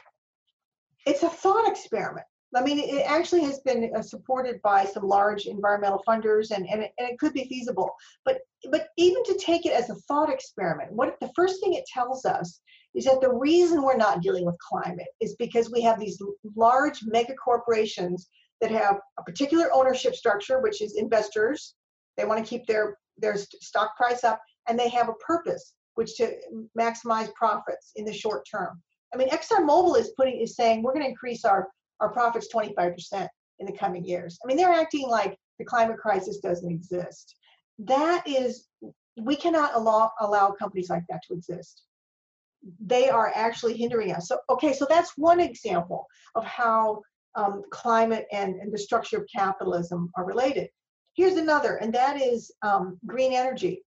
it's 1.06 1.24
a 1.24 1.30
thought 1.30 1.68
experiment. 1.68 2.26
I 2.56 2.62
mean, 2.62 2.80
it 2.80 3.06
actually 3.08 3.44
has 3.46 3.60
been 3.60 3.92
uh, 3.96 4.02
supported 4.02 4.62
by 4.62 4.84
some 4.86 5.04
large 5.04 5.46
environmental 5.46 6.04
funders, 6.06 6.52
and, 6.52 6.68
and, 6.70 6.84
it, 6.84 6.92
and 6.98 7.10
it 7.10 7.18
could 7.18 7.34
be 7.34 7.48
feasible. 7.48 7.92
But 8.26 8.40
but 8.70 8.90
even 8.98 9.24
to 9.24 9.38
take 9.38 9.66
it 9.66 9.72
as 9.72 9.90
a 9.90 9.96
thought 9.96 10.32
experiment, 10.32 10.92
what 10.92 11.16
the 11.22 11.32
first 11.36 11.62
thing 11.62 11.74
it 11.74 11.86
tells 11.92 12.26
us 12.26 12.60
is 12.96 13.06
that 13.06 13.22
the 13.22 13.34
reason 13.34 13.82
we're 13.82 13.98
not 13.98 14.22
dealing 14.22 14.46
with 14.46 14.58
climate 14.60 15.08
is 15.20 15.36
because 15.36 15.72
we 15.72 15.82
have 15.82 16.00
these 16.00 16.22
large 16.56 17.00
mega 17.04 17.34
corporations 17.36 18.30
that 18.60 18.72
have 18.72 19.00
a 19.18 19.24
particular 19.24 19.70
ownership 19.74 20.16
structure, 20.16 20.62
which 20.62 20.82
is 20.82 20.96
investors. 20.96 21.76
They 22.18 22.26
want 22.26 22.44
to 22.44 22.50
keep 22.50 22.66
their 22.68 22.98
their 23.18 23.36
stock 23.38 23.96
price 23.98 24.24
up, 24.24 24.40
and 24.68 24.78
they 24.78 24.90
have 24.90 25.10
a 25.10 25.14
purpose, 25.14 25.74
which 25.96 26.16
to 26.18 26.34
maximize 26.78 27.34
profits 27.34 27.92
in 27.96 28.06
the 28.06 28.14
short 28.14 28.46
term. 28.50 28.82
I 29.14 29.18
mean, 29.18 29.30
ExxonMobil 29.30 29.98
is 29.98 30.14
putting 30.18 30.40
is 30.40 30.56
saying 30.56 30.84
we're 30.84 30.94
going 30.94 31.06
to 31.06 31.10
increase 31.10 31.46
our 31.46 31.68
our 32.00 32.12
profits 32.12 32.48
25% 32.54 33.28
in 33.60 33.68
the 33.68 33.78
coming 33.78 34.04
years. 34.04 34.40
I 34.44 34.48
mean, 34.48 34.58
they're 34.58 34.72
acting 34.72 35.08
like 35.08 35.38
the 35.60 35.66
climate 35.66 35.98
crisis 35.98 36.40
doesn't 36.40 36.70
exist. 36.70 37.36
That 37.80 38.28
is, 38.28 38.68
we 39.22 39.36
cannot 39.36 39.76
allow 39.76 40.12
allow 40.20 40.52
companies 40.52 40.90
like 40.90 41.04
that 41.10 41.22
to 41.28 41.34
exist. 41.34 41.84
They 42.80 43.10
are 43.10 43.32
actually 43.36 43.78
hindering 43.78 44.12
us. 44.12 44.28
So, 44.28 44.38
okay, 44.50 44.74
so 44.74 44.86
that's 44.90 45.18
one 45.18 45.40
example 45.40 46.06
of 46.36 46.44
how 46.46 47.02
um, 47.36 47.64
climate 47.72 48.28
and, 48.32 48.56
and 48.56 48.74
the 48.74 48.78
structure 48.78 49.18
of 49.18 49.26
capitalism 49.34 50.12
are 50.16 50.26
related. 50.26 50.70
Here's 51.16 51.36
another, 51.36 51.76
and 51.78 51.94
that 51.94 52.22
is 52.22 52.52
um, 52.62 52.98
green 53.06 53.34
energy. 53.34 53.84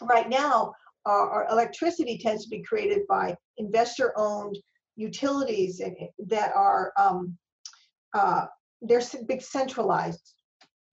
Right 0.00 0.28
now, 0.28 0.72
our, 1.04 1.30
our 1.30 1.48
electricity 1.50 2.18
tends 2.18 2.44
to 2.44 2.50
be 2.50 2.62
created 2.62 3.02
by 3.08 3.36
investor-owned 3.58 4.58
utilities 4.96 5.82
that 6.26 6.52
are 6.54 6.92
um, 6.98 7.36
uh, 8.14 8.46
they're 8.80 9.02
big 9.26 9.42
centralized 9.42 10.34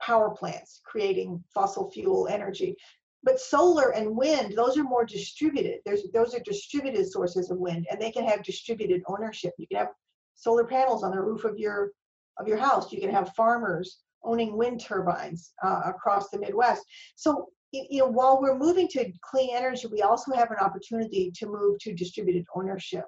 power 0.01 0.31
plants 0.31 0.81
creating 0.85 1.43
fossil 1.53 1.91
fuel 1.91 2.27
energy. 2.27 2.75
But 3.23 3.39
solar 3.39 3.93
and 3.93 4.15
wind, 4.15 4.53
those 4.55 4.77
are 4.77 4.83
more 4.83 5.05
distributed. 5.05 5.79
There's 5.85 6.03
those 6.13 6.33
are 6.33 6.39
distributed 6.39 7.09
sources 7.11 7.51
of 7.51 7.57
wind, 7.57 7.87
and 7.91 8.01
they 8.01 8.11
can 8.11 8.25
have 8.25 8.43
distributed 8.43 9.03
ownership. 9.07 9.53
You 9.57 9.67
can 9.67 9.77
have 9.77 9.91
solar 10.35 10.65
panels 10.65 11.03
on 11.03 11.11
the 11.11 11.21
roof 11.21 11.43
of 11.43 11.57
your 11.57 11.91
of 12.39 12.47
your 12.47 12.57
house. 12.57 12.91
You 12.91 12.99
can 12.99 13.11
have 13.11 13.33
farmers 13.35 13.99
owning 14.23 14.57
wind 14.57 14.79
turbines 14.81 15.53
uh, 15.63 15.81
across 15.85 16.29
the 16.29 16.39
Midwest. 16.39 16.83
So 17.15 17.49
you 17.71 17.99
know, 17.99 18.07
while 18.07 18.41
we're 18.41 18.57
moving 18.57 18.87
to 18.89 19.11
clean 19.23 19.55
energy, 19.55 19.87
we 19.87 20.01
also 20.01 20.33
have 20.33 20.51
an 20.51 20.57
opportunity 20.57 21.31
to 21.35 21.45
move 21.45 21.79
to 21.79 21.93
distributed 21.93 22.45
ownership, 22.55 23.05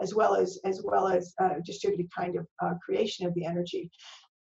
as 0.00 0.14
well 0.14 0.34
as 0.34 0.58
as 0.64 0.82
well 0.84 1.08
as 1.08 1.32
uh, 1.40 1.54
distributed 1.64 2.08
kind 2.14 2.36
of 2.36 2.46
uh, 2.62 2.74
creation 2.84 3.26
of 3.26 3.34
the 3.34 3.46
energy, 3.46 3.90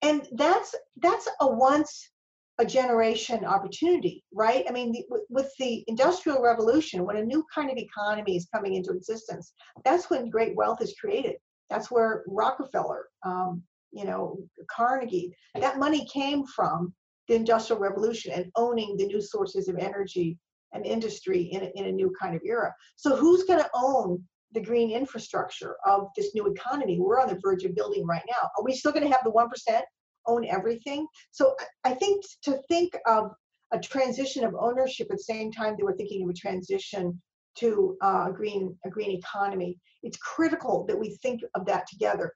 and 0.03 0.29
that's 0.33 0.74
that's 1.00 1.29
a 1.40 1.50
once 1.50 2.11
a 2.58 2.64
generation 2.64 3.44
opportunity, 3.44 4.22
right? 4.32 4.64
I 4.68 4.72
mean, 4.72 4.92
the, 4.92 5.04
with 5.28 5.50
the 5.58 5.84
industrial 5.88 6.40
revolution, 6.40 7.04
when 7.04 7.16
a 7.16 7.24
new 7.24 7.44
kind 7.52 7.70
of 7.70 7.76
economy 7.76 8.36
is 8.36 8.48
coming 8.54 8.74
into 8.74 8.92
existence, 8.92 9.52
that's 9.84 10.08
when 10.08 10.30
great 10.30 10.54
wealth 10.54 10.80
is 10.80 10.94
created. 11.00 11.34
That's 11.68 11.90
where 11.90 12.22
Rockefeller, 12.28 13.06
um, 13.24 13.62
you 13.92 14.04
know, 14.04 14.38
Carnegie, 14.70 15.34
that 15.58 15.78
money 15.78 16.06
came 16.06 16.44
from 16.46 16.94
the 17.28 17.34
industrial 17.34 17.80
revolution 17.80 18.32
and 18.32 18.50
owning 18.56 18.96
the 18.96 19.06
new 19.06 19.20
sources 19.20 19.68
of 19.68 19.76
energy 19.78 20.38
and 20.72 20.84
industry 20.84 21.42
in 21.52 21.62
a, 21.62 21.70
in 21.74 21.86
a 21.86 21.92
new 21.92 22.12
kind 22.20 22.36
of 22.36 22.42
era. 22.44 22.72
So 22.96 23.16
who's 23.16 23.44
going 23.44 23.60
to 23.60 23.70
own 23.74 24.22
the 24.52 24.60
green 24.60 24.90
infrastructure 24.90 25.76
of 25.86 26.08
this 26.16 26.34
new 26.34 26.46
economy 26.46 27.00
we're 27.00 27.20
on 27.20 27.28
the 27.28 27.40
verge 27.42 27.64
of 27.64 27.74
building 27.74 28.06
right 28.06 28.22
now? 28.28 28.48
Are 28.56 28.64
we 28.64 28.74
still 28.74 28.92
going 28.92 29.04
to 29.04 29.10
have 29.10 29.24
the 29.24 29.32
1% 29.32 29.80
own 30.26 30.46
everything? 30.46 31.06
So 31.30 31.54
I 31.84 31.94
think 31.94 32.24
to 32.42 32.60
think 32.68 32.96
of 33.06 33.30
a 33.72 33.78
transition 33.78 34.44
of 34.44 34.54
ownership 34.58 35.08
at 35.10 35.16
the 35.16 35.22
same 35.22 35.50
time 35.50 35.74
they 35.76 35.82
we're 35.82 35.96
thinking 35.96 36.22
of 36.24 36.30
a 36.30 36.34
transition 36.34 37.20
to 37.56 37.96
uh, 38.02 38.26
a 38.28 38.32
green 38.32 38.76
a 38.84 38.90
green 38.90 39.10
economy. 39.10 39.78
It's 40.02 40.18
critical 40.18 40.84
that 40.87 40.98
we 40.98 41.16
think 41.22 41.40
of 41.54 41.66
that 41.66 41.87
together. 41.88 42.32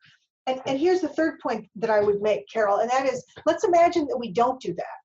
And, 0.46 0.60
and 0.66 0.78
here's 0.78 1.02
the 1.02 1.08
third 1.08 1.38
point 1.40 1.68
that 1.76 1.90
I 1.90 2.00
would 2.00 2.22
make, 2.22 2.48
Carol, 2.50 2.78
and 2.78 2.90
that 2.90 3.06
is 3.06 3.24
let's 3.44 3.64
imagine 3.64 4.06
that 4.06 4.16
we 4.16 4.32
don't 4.32 4.60
do 4.60 4.72
that. 4.74 4.98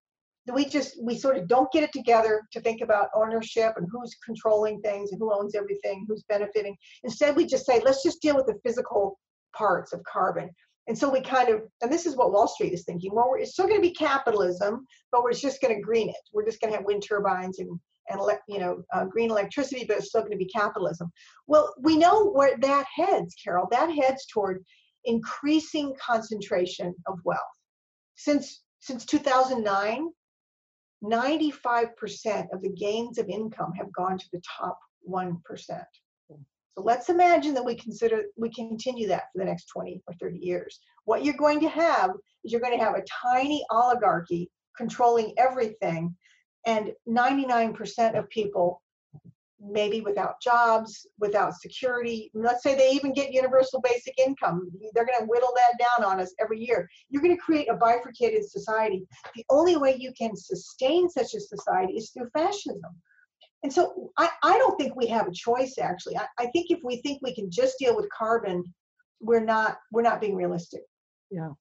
that. 0.47 0.55
we 0.55 0.65
just 0.65 0.95
we 1.01 1.17
sort 1.17 1.37
of 1.37 1.47
don't 1.47 1.71
get 1.71 1.83
it 1.83 1.91
together 1.91 2.43
to 2.53 2.61
think 2.61 2.81
about 2.81 3.09
ownership 3.15 3.73
and 3.75 3.87
who's 3.91 4.15
controlling 4.25 4.79
things 4.81 5.11
and 5.11 5.19
who 5.19 5.33
owns 5.33 5.55
everything 5.55 6.05
who's 6.07 6.23
benefiting 6.29 6.75
instead 7.03 7.35
we 7.35 7.45
just 7.45 7.65
say 7.65 7.81
let's 7.83 8.03
just 8.03 8.21
deal 8.21 8.35
with 8.35 8.45
the 8.45 8.59
physical 8.63 9.19
parts 9.53 9.93
of 9.93 10.01
carbon 10.03 10.49
and 10.87 10.97
so 10.97 11.09
we 11.09 11.21
kind 11.21 11.49
of 11.49 11.61
and 11.81 11.91
this 11.91 12.05
is 12.05 12.15
what 12.15 12.31
wall 12.31 12.47
street 12.47 12.73
is 12.73 12.83
thinking 12.83 13.11
well 13.13 13.31
it's 13.37 13.53
still 13.53 13.67
going 13.67 13.81
to 13.81 13.87
be 13.87 13.93
capitalism 13.93 14.85
but 15.11 15.23
we're 15.23 15.31
just 15.31 15.61
going 15.61 15.73
to 15.73 15.81
green 15.81 16.09
it. 16.09 16.15
We're 16.33 16.45
just 16.45 16.59
going 16.59 16.71
to 16.71 16.77
have 16.77 16.85
wind 16.85 17.03
turbines 17.07 17.59
and 17.59 17.79
and 18.09 18.19
you 18.49 18.59
know 18.59 18.83
uh, 18.93 19.05
green 19.05 19.31
electricity 19.31 19.85
but 19.87 19.97
it's 19.97 20.09
still 20.09 20.21
going 20.21 20.31
to 20.31 20.37
be 20.37 20.47
capitalism. 20.47 21.11
Well 21.47 21.73
we 21.81 21.97
know 21.97 22.31
where 22.31 22.57
that 22.57 22.85
heads 22.93 23.35
carol. 23.41 23.67
That 23.71 23.89
heads 23.91 24.25
toward 24.31 24.63
increasing 25.05 25.93
concentration 26.03 26.93
of 27.07 27.19
wealth. 27.23 27.39
Since 28.15 28.63
since 28.79 29.05
2009 29.05 30.09
95% 31.03 32.47
of 32.53 32.61
the 32.61 32.69
gains 32.69 33.17
of 33.17 33.27
income 33.27 33.73
have 33.77 33.91
gone 33.91 34.17
to 34.17 34.25
the 34.31 34.41
top 34.57 34.79
1%. 35.09 35.35
So 36.75 36.83
let's 36.83 37.09
imagine 37.09 37.53
that 37.53 37.65
we 37.65 37.75
consider 37.75 38.23
we 38.35 38.49
continue 38.49 39.07
that 39.07 39.25
for 39.31 39.39
the 39.39 39.45
next 39.45 39.65
20 39.65 40.01
or 40.07 40.13
30 40.15 40.39
years. 40.39 40.79
What 41.05 41.23
you're 41.23 41.35
going 41.37 41.59
to 41.59 41.69
have 41.69 42.11
is 42.43 42.51
you're 42.51 42.61
going 42.61 42.77
to 42.77 42.83
have 42.83 42.95
a 42.95 43.03
tiny 43.23 43.63
oligarchy 43.69 44.49
controlling 44.75 45.33
everything 45.37 46.15
and 46.65 46.91
99% 47.07 48.17
of 48.17 48.29
people 48.29 48.81
maybe 49.65 50.01
without 50.01 50.41
jobs, 50.41 51.07
without 51.19 51.55
security. 51.55 52.29
Let's 52.33 52.63
say 52.63 52.75
they 52.75 52.91
even 52.91 53.13
get 53.13 53.31
universal 53.31 53.81
basic 53.81 54.13
income. 54.19 54.69
They're 54.93 55.05
going 55.05 55.19
to 55.19 55.25
whittle 55.25 55.53
that 55.55 55.73
down 55.79 56.05
on 56.09 56.19
us 56.19 56.33
every 56.39 56.59
year. 56.59 56.89
You're 57.09 57.21
going 57.21 57.35
to 57.35 57.41
create 57.41 57.69
a 57.69 57.75
bifurcated 57.75 58.49
society. 58.49 59.05
The 59.35 59.45
only 59.49 59.77
way 59.77 59.95
you 59.97 60.11
can 60.17 60.35
sustain 60.35 61.09
such 61.09 61.33
a 61.33 61.39
society 61.39 61.93
is 61.93 62.11
through 62.11 62.29
fascism. 62.33 62.91
And 63.63 63.71
so 63.71 64.11
I, 64.17 64.29
I 64.43 64.57
don't 64.57 64.77
think 64.77 64.95
we 64.95 65.07
have 65.07 65.27
a 65.27 65.31
choice 65.31 65.75
actually. 65.79 66.17
I, 66.17 66.25
I 66.37 66.45
think 66.47 66.67
if 66.69 66.79
we 66.83 66.97
think 66.97 67.19
we 67.21 67.33
can 67.33 67.49
just 67.49 67.79
deal 67.79 67.95
with 67.95 68.09
carbon, 68.09 68.63
we're 69.21 69.43
not 69.43 69.77
we're 69.91 70.01
not 70.01 70.19
being 70.19 70.35
realistic. 70.35 70.81
Yeah. 71.31 71.51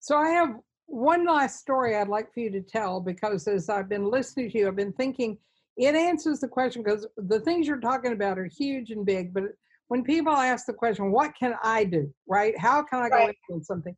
So 0.00 0.16
I 0.16 0.30
have 0.30 0.56
one 0.86 1.26
last 1.26 1.60
story 1.60 1.96
I'd 1.96 2.08
like 2.08 2.32
for 2.32 2.40
you 2.40 2.50
to 2.50 2.62
tell 2.62 3.00
because 3.00 3.46
as 3.46 3.68
I've 3.68 3.88
been 3.88 4.10
listening 4.10 4.50
to 4.50 4.58
you, 4.58 4.68
I've 4.68 4.76
been 4.76 4.92
thinking 4.94 5.38
it 5.76 5.94
answers 5.94 6.40
the 6.40 6.48
question 6.48 6.82
because 6.82 7.06
the 7.16 7.40
things 7.40 7.66
you're 7.66 7.80
talking 7.80 8.12
about 8.12 8.38
are 8.38 8.46
huge 8.46 8.90
and 8.90 9.06
big. 9.06 9.32
But 9.32 9.44
when 9.88 10.02
people 10.02 10.32
ask 10.32 10.66
the 10.66 10.72
question, 10.72 11.12
what 11.12 11.32
can 11.38 11.54
I 11.62 11.84
do, 11.84 12.12
right? 12.26 12.58
How 12.58 12.82
can 12.82 13.00
I 13.00 13.08
go 13.08 13.16
right. 13.16 13.36
into 13.48 13.64
something? 13.64 13.96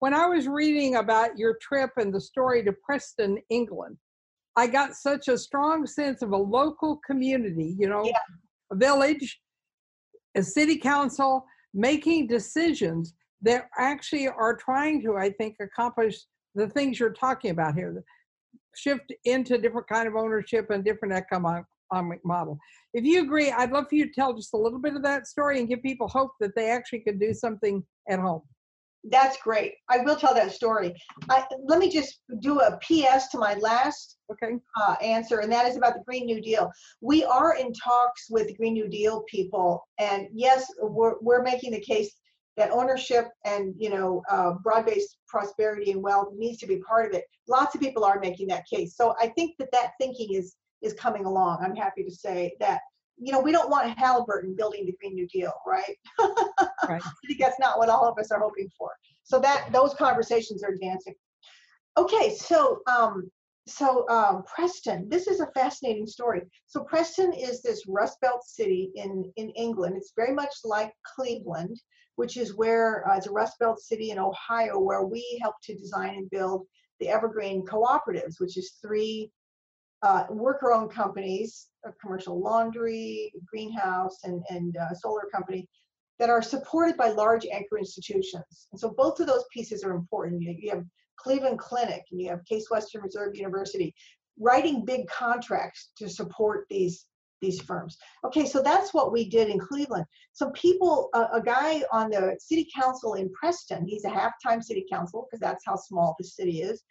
When 0.00 0.12
I 0.12 0.26
was 0.26 0.46
reading 0.46 0.96
about 0.96 1.38
your 1.38 1.56
trip 1.60 1.90
and 1.96 2.12
the 2.12 2.20
story 2.20 2.62
to 2.64 2.72
Preston, 2.72 3.38
England, 3.48 3.96
I 4.56 4.66
got 4.66 4.94
such 4.94 5.28
a 5.28 5.36
strong 5.36 5.86
sense 5.86 6.22
of 6.22 6.32
a 6.32 6.36
local 6.36 7.00
community, 7.06 7.76
you 7.78 7.88
know, 7.88 8.04
yeah. 8.04 8.18
a 8.72 8.76
village, 8.76 9.40
a 10.34 10.42
city 10.42 10.78
council 10.78 11.44
making 11.74 12.26
decisions 12.26 13.14
that 13.42 13.66
actually 13.78 14.28
are 14.28 14.56
trying 14.56 15.02
to, 15.02 15.16
I 15.16 15.30
think, 15.30 15.56
accomplish 15.60 16.16
the 16.54 16.68
things 16.68 16.98
you're 16.98 17.12
talking 17.12 17.50
about 17.50 17.74
here 17.74 18.02
shift 18.74 19.12
into 19.24 19.58
different 19.58 19.88
kind 19.88 20.08
of 20.08 20.16
ownership 20.16 20.70
and 20.70 20.84
different 20.84 21.14
economic 21.14 21.64
model. 22.24 22.58
If 22.94 23.04
you 23.04 23.22
agree, 23.22 23.50
I'd 23.50 23.72
love 23.72 23.88
for 23.88 23.94
you 23.94 24.06
to 24.06 24.12
tell 24.12 24.34
just 24.34 24.54
a 24.54 24.58
little 24.58 24.78
bit 24.78 24.94
of 24.94 25.02
that 25.02 25.26
story 25.26 25.58
and 25.60 25.68
give 25.68 25.82
people 25.82 26.08
hope 26.08 26.32
that 26.40 26.54
they 26.56 26.70
actually 26.70 27.00
could 27.00 27.20
do 27.20 27.32
something 27.34 27.84
at 28.08 28.18
home. 28.18 28.42
That's 29.08 29.36
great. 29.42 29.74
I 29.88 29.98
will 29.98 30.16
tell 30.16 30.34
that 30.34 30.52
story. 30.52 30.94
I, 31.28 31.44
let 31.64 31.78
me 31.78 31.90
just 31.90 32.20
do 32.40 32.60
a 32.60 32.78
PS 32.78 33.28
to 33.28 33.38
my 33.38 33.54
last 33.54 34.18
okay. 34.30 34.56
uh, 34.80 34.94
answer, 35.02 35.38
and 35.38 35.52
that 35.52 35.66
is 35.66 35.76
about 35.76 35.94
the 35.94 36.02
Green 36.04 36.26
New 36.26 36.40
Deal. 36.40 36.70
We 37.00 37.24
are 37.24 37.56
in 37.56 37.72
talks 37.72 38.26
with 38.30 38.56
Green 38.56 38.72
New 38.72 38.88
Deal 38.88 39.22
people, 39.28 39.86
and 39.98 40.26
yes, 40.32 40.66
we're, 40.80 41.14
we're 41.20 41.42
making 41.42 41.72
the 41.72 41.80
case 41.80 42.12
that 42.56 42.70
ownership 42.70 43.28
and 43.44 43.74
you 43.76 43.90
know 43.90 44.22
uh, 44.30 44.52
broad-based 44.62 45.18
prosperity 45.28 45.90
and 45.90 46.02
wealth 46.02 46.28
needs 46.36 46.58
to 46.58 46.66
be 46.66 46.78
part 46.78 47.06
of 47.06 47.12
it 47.12 47.24
lots 47.48 47.74
of 47.74 47.80
people 47.80 48.04
are 48.04 48.18
making 48.18 48.48
that 48.48 48.64
case 48.66 48.96
so 48.96 49.14
i 49.20 49.28
think 49.28 49.54
that 49.58 49.68
that 49.72 49.92
thinking 50.00 50.32
is 50.32 50.56
is 50.82 50.94
coming 50.94 51.26
along 51.26 51.58
i'm 51.60 51.76
happy 51.76 52.02
to 52.02 52.10
say 52.10 52.54
that 52.58 52.80
you 53.18 53.32
know 53.32 53.40
we 53.40 53.52
don't 53.52 53.70
want 53.70 53.98
halliburton 53.98 54.54
building 54.56 54.84
the 54.86 54.94
green 55.00 55.14
new 55.14 55.26
deal 55.28 55.52
right, 55.66 55.96
right. 56.88 57.02
i 57.02 57.26
think 57.26 57.40
that's 57.40 57.58
not 57.58 57.78
what 57.78 57.88
all 57.88 58.04
of 58.04 58.18
us 58.18 58.30
are 58.30 58.40
hoping 58.40 58.68
for 58.78 58.90
so 59.24 59.38
that 59.38 59.68
those 59.72 59.94
conversations 59.94 60.62
are 60.62 60.70
advancing 60.70 61.14
okay 61.98 62.34
so 62.34 62.80
um 62.86 63.30
so 63.68 64.08
um, 64.08 64.44
Preston, 64.44 65.08
this 65.08 65.26
is 65.26 65.40
a 65.40 65.50
fascinating 65.52 66.06
story. 66.06 66.42
So 66.68 66.84
Preston 66.84 67.32
is 67.32 67.62
this 67.62 67.82
Rust 67.88 68.20
Belt 68.20 68.44
city 68.44 68.92
in 68.94 69.30
in 69.36 69.50
England. 69.50 69.96
It's 69.96 70.12
very 70.14 70.32
much 70.32 70.52
like 70.64 70.92
Cleveland, 71.16 71.76
which 72.14 72.36
is 72.36 72.56
where 72.56 73.08
uh, 73.08 73.16
it's 73.16 73.26
a 73.26 73.32
Rust 73.32 73.58
Belt 73.58 73.80
city 73.80 74.10
in 74.10 74.18
Ohio, 74.18 74.78
where 74.78 75.04
we 75.04 75.38
helped 75.42 75.64
to 75.64 75.74
design 75.74 76.14
and 76.14 76.30
build 76.30 76.66
the 77.00 77.08
Evergreen 77.08 77.64
Cooperatives, 77.64 78.38
which 78.38 78.56
is 78.56 78.78
three 78.80 79.30
uh, 80.02 80.24
worker-owned 80.30 80.92
companies, 80.92 81.68
a 81.86 81.92
commercial 82.00 82.40
laundry, 82.40 83.32
greenhouse, 83.46 84.18
and, 84.24 84.42
and 84.50 84.76
uh, 84.76 84.94
solar 84.94 85.24
company 85.32 85.68
that 86.18 86.30
are 86.30 86.42
supported 86.42 86.96
by 86.96 87.08
large 87.08 87.46
anchor 87.52 87.78
institutions. 87.78 88.68
And 88.72 88.80
so 88.80 88.90
both 88.96 89.20
of 89.20 89.26
those 89.26 89.44
pieces 89.52 89.84
are 89.84 89.92
important. 89.92 90.42
You, 90.42 90.54
you 90.58 90.70
have 90.70 90.84
Cleveland 91.16 91.58
Clinic 91.58 92.04
and 92.10 92.20
you 92.20 92.28
have 92.30 92.44
Case 92.44 92.66
Western 92.70 93.02
Reserve 93.02 93.36
University 93.36 93.94
writing 94.38 94.84
big 94.84 95.06
contracts 95.08 95.90
to 95.98 96.08
support 96.08 96.66
these 96.70 97.06
these 97.42 97.60
firms. 97.60 97.98
Okay, 98.24 98.46
so 98.46 98.62
that's 98.62 98.94
what 98.94 99.12
we 99.12 99.28
did 99.28 99.50
in 99.50 99.58
Cleveland. 99.58 100.06
So 100.32 100.50
people, 100.52 101.10
a, 101.12 101.26
a 101.34 101.42
guy 101.42 101.82
on 101.92 102.08
the 102.08 102.34
city 102.40 102.66
council 102.74 103.12
in 103.14 103.30
Preston, 103.32 103.86
he's 103.86 104.04
a 104.04 104.08
half-time 104.08 104.62
city 104.62 104.86
council 104.90 105.26
because 105.26 105.40
that's 105.40 105.62
how 105.66 105.76
small 105.76 106.16
the 106.18 106.24
city 106.24 106.62
is, 106.62 106.82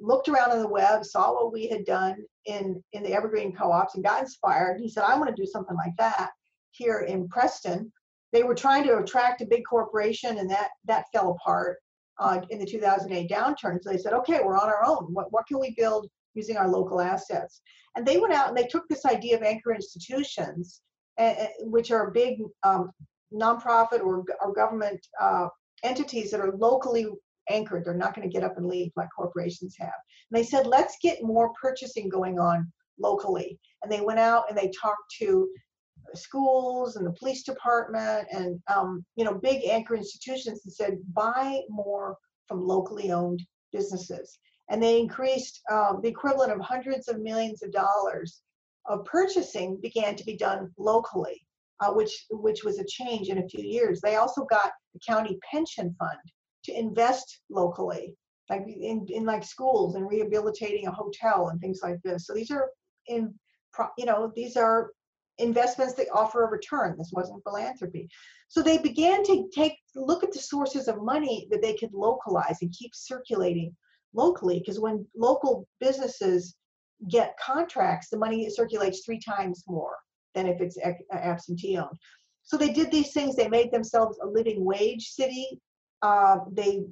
looked 0.00 0.28
around 0.28 0.50
on 0.50 0.60
the 0.60 0.68
web, 0.68 1.04
saw 1.04 1.32
what 1.32 1.52
we 1.52 1.68
had 1.68 1.84
done 1.84 2.16
in, 2.46 2.82
in 2.92 3.02
the 3.02 3.12
Evergreen 3.12 3.54
co-ops 3.54 3.94
and 3.94 4.04
got 4.04 4.22
inspired. 4.22 4.80
He 4.80 4.88
said, 4.88 5.04
I 5.04 5.16
want 5.16 5.34
to 5.34 5.42
do 5.42 5.46
something 5.46 5.76
like 5.76 5.96
that 5.98 6.30
here 6.72 7.00
in 7.00 7.28
Preston. 7.28 7.92
They 8.32 8.42
were 8.42 8.54
trying 8.54 8.84
to 8.84 8.98
attract 8.98 9.40
a 9.40 9.46
big 9.46 9.62
corporation 9.68 10.38
and 10.38 10.50
that, 10.50 10.70
that 10.86 11.06
fell 11.12 11.30
apart 11.30 11.78
uh, 12.18 12.40
in 12.50 12.58
the 12.58 12.66
2008 12.66 13.30
downturn. 13.30 13.78
So 13.80 13.90
they 13.90 13.98
said, 13.98 14.12
okay, 14.12 14.40
we're 14.42 14.58
on 14.58 14.68
our 14.68 14.84
own. 14.84 15.12
What, 15.12 15.32
what 15.32 15.46
can 15.46 15.60
we 15.60 15.74
build 15.76 16.08
using 16.34 16.56
our 16.56 16.68
local 16.68 17.00
assets. 17.00 17.62
And 17.96 18.04
they 18.04 18.18
went 18.18 18.34
out 18.34 18.48
and 18.48 18.56
they 18.56 18.66
took 18.66 18.86
this 18.88 19.06
idea 19.06 19.36
of 19.36 19.42
anchor 19.42 19.72
institutions, 19.72 20.82
uh, 21.18 21.46
which 21.60 21.90
are 21.90 22.10
big 22.10 22.40
um, 22.64 22.90
nonprofit 23.32 24.00
or, 24.00 24.24
or 24.40 24.52
government 24.52 25.04
uh, 25.20 25.46
entities 25.82 26.30
that 26.30 26.40
are 26.40 26.52
locally 26.56 27.06
anchored. 27.48 27.84
They're 27.84 27.94
not 27.94 28.14
going 28.14 28.28
to 28.28 28.32
get 28.32 28.44
up 28.44 28.56
and 28.56 28.66
leave 28.66 28.92
like 28.96 29.08
corporations 29.16 29.76
have. 29.78 29.88
And 29.88 30.38
they 30.38 30.44
said, 30.44 30.66
let's 30.66 30.96
get 31.02 31.22
more 31.22 31.52
purchasing 31.60 32.08
going 32.08 32.38
on 32.38 32.70
locally. 32.98 33.58
And 33.82 33.90
they 33.90 34.00
went 34.00 34.20
out 34.20 34.44
and 34.48 34.56
they 34.56 34.70
talked 34.80 35.14
to 35.20 35.48
schools 36.14 36.96
and 36.96 37.06
the 37.06 37.12
police 37.12 37.42
department 37.42 38.28
and 38.30 38.60
um, 38.72 39.04
you 39.16 39.24
know 39.24 39.34
big 39.34 39.64
anchor 39.64 39.96
institutions 39.96 40.60
and 40.64 40.72
said 40.72 40.98
buy 41.12 41.60
more 41.68 42.16
from 42.46 42.60
locally 42.64 43.10
owned 43.10 43.42
businesses 43.72 44.38
and 44.70 44.82
they 44.82 45.00
increased 45.00 45.60
um, 45.72 46.00
the 46.02 46.08
equivalent 46.08 46.52
of 46.52 46.60
hundreds 46.60 47.08
of 47.08 47.20
millions 47.20 47.62
of 47.62 47.72
dollars 47.72 48.42
of 48.86 49.04
purchasing 49.04 49.78
began 49.80 50.14
to 50.16 50.24
be 50.24 50.36
done 50.36 50.70
locally, 50.78 51.44
uh, 51.80 51.92
which 51.92 52.26
which 52.30 52.64
was 52.64 52.78
a 52.78 52.84
change 52.84 53.28
in 53.28 53.38
a 53.38 53.48
few 53.48 53.64
years. 53.64 54.00
They 54.00 54.16
also 54.16 54.44
got 54.44 54.72
the 54.92 55.00
county 55.06 55.38
pension 55.50 55.94
fund 55.98 56.18
to 56.64 56.78
invest 56.78 57.40
locally, 57.50 58.16
like 58.50 58.62
in, 58.66 59.06
in 59.08 59.24
like 59.24 59.44
schools 59.44 59.94
and 59.94 60.08
rehabilitating 60.08 60.86
a 60.86 60.92
hotel 60.92 61.48
and 61.48 61.60
things 61.60 61.80
like 61.82 62.00
this. 62.02 62.26
So 62.26 62.34
these 62.34 62.50
are 62.50 62.68
in 63.08 63.34
you 63.98 64.06
know 64.06 64.32
these 64.34 64.56
are 64.56 64.90
investments 65.38 65.94
that 65.94 66.06
offer 66.12 66.44
a 66.44 66.50
return. 66.50 66.96
This 66.96 67.10
wasn't 67.12 67.42
philanthropy. 67.42 68.08
So 68.48 68.62
they 68.62 68.78
began 68.78 69.24
to 69.24 69.48
take 69.52 69.76
look 69.96 70.22
at 70.22 70.32
the 70.32 70.38
sources 70.38 70.88
of 70.88 71.02
money 71.02 71.48
that 71.50 71.62
they 71.62 71.74
could 71.74 71.92
localize 71.92 72.58
and 72.62 72.72
keep 72.72 72.92
circulating 72.94 73.74
locally 74.12 74.60
because 74.60 74.78
when 74.78 75.06
local 75.16 75.66
businesses 75.80 76.54
get 77.10 77.36
contracts, 77.44 78.08
the 78.08 78.16
money 78.16 78.48
circulates 78.48 79.04
three 79.04 79.18
times 79.18 79.64
more 79.66 79.96
than 80.34 80.46
if 80.46 80.60
it's 80.60 80.78
absentee 81.12 81.76
owned. 81.76 81.98
So 82.42 82.56
they 82.56 82.72
did 82.72 82.90
these 82.90 83.12
things. 83.12 83.36
They 83.36 83.48
made 83.48 83.72
themselves 83.72 84.18
a 84.22 84.26
living 84.26 84.64
wage 84.64 85.08
city. 85.08 85.60
Uh, 86.04 86.40
they 86.52 86.84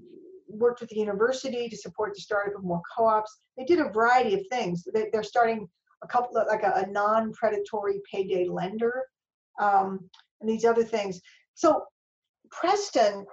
worked 0.48 0.81
with 0.81 0.88
the 0.88 0.96
university 0.96 1.68
to 1.68 1.77
support 1.77 2.14
the 2.14 2.20
startup 2.22 2.57
of 2.57 2.64
more 2.64 2.81
co-ops. 2.96 3.40
They 3.59 3.64
did 3.64 3.79
a 3.79 3.90
variety 3.90 4.35
of 4.35 4.40
things. 4.51 4.85
They, 4.94 5.11
are 5.12 5.22
starting 5.22 5.68
a 6.03 6.09
couple 6.09 6.35
of 6.38 6.46
like 6.48 6.62
a, 6.62 6.85
a 6.87 6.90
non-predatory 6.90 8.01
payday 8.11 8.48
lender 8.48 9.03
um, 9.61 10.09
and 10.40 10.48
these 10.48 10.64
other 10.64 10.83
things. 10.83 11.20
So 11.53 11.85
Preston 12.51 13.27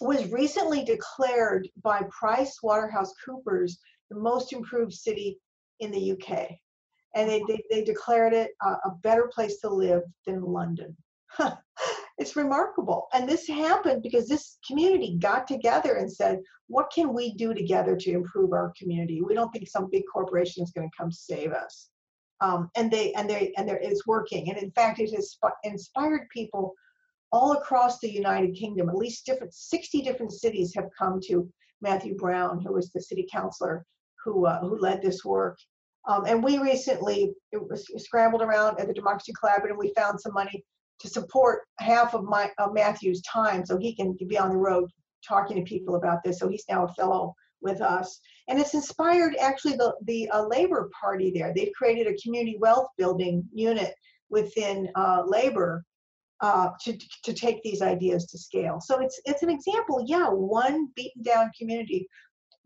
was 0.00 0.30
recently 0.30 0.84
declared 0.84 1.68
by 1.82 2.02
Price 2.08 2.58
Waterhouse 2.62 3.12
Coopers 3.24 3.80
the 4.10 4.20
most 4.20 4.52
improved 4.52 4.92
city 4.92 5.40
in 5.80 5.90
the 5.90 6.12
UK. 6.12 6.48
And 7.16 7.28
they, 7.28 7.42
they, 7.48 7.60
they 7.72 7.82
declared 7.82 8.34
it 8.34 8.52
a, 8.62 8.68
a 8.68 8.94
better 9.02 9.28
place 9.34 9.58
to 9.62 9.68
live 9.68 10.02
than 10.26 10.42
London. 10.42 10.96
it's 12.18 12.36
remarkable. 12.36 13.08
And 13.12 13.28
this 13.28 13.46
happened 13.46 14.02
because 14.02 14.26
this 14.26 14.58
community 14.66 15.18
got 15.20 15.46
together 15.46 15.94
and 15.96 16.10
said, 16.10 16.40
what 16.68 16.90
can 16.92 17.14
we 17.14 17.34
do 17.34 17.54
together 17.54 17.96
to 17.96 18.10
improve 18.12 18.52
our 18.52 18.72
community? 18.78 19.20
We 19.22 19.34
don't 19.34 19.50
think 19.52 19.68
some 19.68 19.88
big 19.90 20.04
corporation 20.12 20.62
is 20.62 20.72
going 20.72 20.88
to 20.88 20.96
come 20.98 21.12
save 21.12 21.52
us. 21.52 21.90
Um, 22.40 22.70
and 22.76 22.90
they 22.90 23.12
and 23.14 23.30
they 23.30 23.52
and 23.56 23.66
there 23.66 23.78
it's 23.80 24.06
working. 24.06 24.50
And 24.50 24.58
in 24.58 24.70
fact, 24.72 25.00
it 25.00 25.14
has 25.14 25.38
inspired 25.64 26.28
people 26.30 26.74
all 27.32 27.52
across 27.52 27.98
the 27.98 28.10
United 28.10 28.54
Kingdom. 28.54 28.88
At 28.88 28.96
least 28.96 29.24
different 29.24 29.54
60 29.54 30.02
different 30.02 30.32
cities 30.32 30.74
have 30.74 30.88
come 30.98 31.18
to 31.28 31.48
Matthew 31.80 32.14
Brown, 32.16 32.60
who 32.60 32.72
was 32.72 32.90
the 32.90 33.00
city 33.00 33.26
councilor 33.32 33.84
who 34.22 34.46
uh, 34.46 34.60
who 34.60 34.78
led 34.78 35.00
this 35.00 35.24
work. 35.24 35.58
Um, 36.08 36.24
and 36.26 36.42
we 36.42 36.58
recently 36.58 37.32
it 37.52 37.70
was, 37.70 37.86
scrambled 37.96 38.42
around 38.42 38.78
at 38.80 38.86
the 38.86 38.94
Democracy 38.94 39.32
Collaborative 39.32 39.78
we 39.78 39.92
found 39.96 40.20
some 40.20 40.34
money 40.34 40.64
to 41.00 41.08
support 41.08 41.62
half 41.78 42.14
of 42.14 42.24
my 42.24 42.50
uh, 42.58 42.68
Matthew's 42.72 43.22
time 43.22 43.64
so 43.64 43.76
he 43.76 43.94
can 43.94 44.16
be 44.28 44.38
on 44.38 44.50
the 44.50 44.56
road 44.56 44.90
talking 45.26 45.56
to 45.56 45.62
people 45.62 45.96
about 45.96 46.22
this. 46.24 46.38
So 46.38 46.48
he's 46.48 46.64
now 46.68 46.84
a 46.84 46.94
fellow 46.94 47.34
with 47.60 47.80
us. 47.80 48.20
And 48.48 48.58
it's 48.58 48.74
inspired 48.74 49.34
actually 49.40 49.76
the, 49.76 49.94
the 50.04 50.28
uh, 50.30 50.46
Labor 50.46 50.90
Party 50.98 51.32
there. 51.34 51.52
They've 51.54 51.72
created 51.76 52.06
a 52.06 52.16
community 52.22 52.56
wealth 52.60 52.88
building 52.96 53.44
unit 53.52 53.94
within 54.30 54.88
uh, 54.94 55.22
labor 55.26 55.84
uh, 56.40 56.70
to, 56.84 56.98
to 57.24 57.32
take 57.32 57.62
these 57.62 57.82
ideas 57.82 58.26
to 58.26 58.38
scale. 58.38 58.80
So 58.80 59.00
it's 59.00 59.20
it's 59.24 59.42
an 59.42 59.50
example, 59.50 60.04
yeah, 60.06 60.28
one 60.28 60.88
beaten 60.94 61.22
down 61.22 61.50
community, 61.58 62.06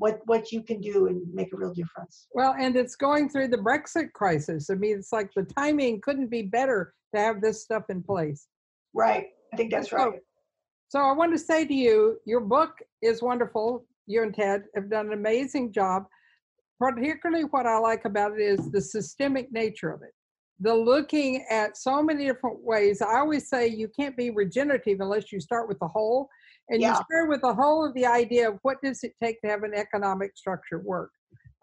what 0.00 0.18
what 0.24 0.50
you 0.50 0.62
can 0.62 0.80
do 0.80 1.08
and 1.08 1.22
make 1.32 1.52
a 1.52 1.56
real 1.56 1.74
difference. 1.74 2.26
Well, 2.32 2.54
and 2.58 2.74
it's 2.74 2.96
going 2.96 3.28
through 3.28 3.48
the 3.48 3.58
Brexit 3.58 4.12
crisis. 4.14 4.70
I 4.70 4.74
mean, 4.74 4.96
it's 4.98 5.12
like 5.12 5.30
the 5.36 5.44
timing 5.44 6.00
couldn't 6.00 6.30
be 6.30 6.42
better 6.42 6.94
to 7.14 7.20
have 7.20 7.42
this 7.42 7.62
stuff 7.62 7.84
in 7.90 8.02
place. 8.02 8.48
Right. 8.94 9.26
I 9.52 9.56
think 9.56 9.70
that's 9.70 9.92
right. 9.92 10.12
So, 10.12 10.18
so 10.88 11.00
I 11.00 11.12
want 11.12 11.32
to 11.32 11.38
say 11.38 11.66
to 11.66 11.74
you, 11.74 12.18
your 12.24 12.40
book 12.40 12.72
is 13.02 13.20
wonderful. 13.20 13.84
You 14.06 14.22
and 14.22 14.34
Ted 14.34 14.64
have 14.74 14.90
done 14.90 15.08
an 15.08 15.12
amazing 15.12 15.70
job. 15.70 16.04
Particularly, 16.78 17.44
what 17.44 17.66
I 17.66 17.78
like 17.78 18.06
about 18.06 18.32
it 18.32 18.40
is 18.40 18.70
the 18.70 18.80
systemic 18.80 19.52
nature 19.52 19.92
of 19.92 20.00
it 20.02 20.14
the 20.62 20.74
looking 20.74 21.44
at 21.48 21.76
so 21.76 22.02
many 22.02 22.26
different 22.26 22.62
ways. 22.62 23.00
I 23.00 23.16
always 23.18 23.48
say 23.48 23.66
you 23.66 23.88
can't 23.98 24.16
be 24.16 24.28
regenerative 24.28 24.98
unless 25.00 25.32
you 25.32 25.40
start 25.40 25.68
with 25.68 25.78
the 25.78 25.88
whole. 25.88 26.28
And 26.70 26.80
yeah. 26.80 26.90
you 26.90 27.04
start 27.10 27.28
with 27.28 27.42
the 27.42 27.52
whole 27.52 27.84
of 27.84 27.92
the 27.94 28.06
idea 28.06 28.48
of 28.48 28.58
what 28.62 28.78
does 28.82 29.02
it 29.02 29.12
take 29.22 29.40
to 29.42 29.48
have 29.48 29.64
an 29.64 29.74
economic 29.74 30.36
structure 30.36 30.78
work. 30.78 31.10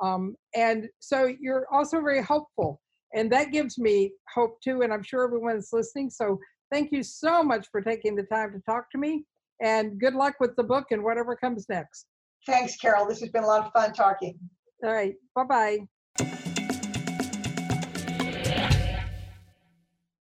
Um, 0.01 0.35
and 0.55 0.87
so 0.99 1.33
you're 1.39 1.65
also 1.71 2.01
very 2.01 2.21
hopeful. 2.21 2.81
And 3.15 3.31
that 3.31 3.51
gives 3.51 3.77
me 3.77 4.11
hope 4.33 4.61
too. 4.61 4.81
And 4.81 4.93
I'm 4.93 5.03
sure 5.03 5.23
everyone's 5.23 5.69
listening. 5.71 6.09
So 6.09 6.39
thank 6.71 6.91
you 6.91 7.03
so 7.03 7.41
much 7.41 7.67
for 7.71 7.81
taking 7.81 8.15
the 8.15 8.23
time 8.23 8.51
to 8.51 8.59
talk 8.69 8.91
to 8.91 8.97
me. 8.97 9.23
And 9.63 9.99
good 9.99 10.13
luck 10.13 10.35
with 10.39 10.55
the 10.55 10.63
book 10.63 10.87
and 10.91 11.03
whatever 11.03 11.35
comes 11.35 11.65
next. 11.69 12.05
Thanks, 12.45 12.75
Carol. 12.75 13.07
This 13.07 13.21
has 13.21 13.29
been 13.29 13.43
a 13.43 13.47
lot 13.47 13.65
of 13.65 13.71
fun 13.71 13.93
talking. 13.93 14.37
All 14.83 14.93
right. 14.93 15.15
Bye 15.35 15.43
bye. 15.43 15.77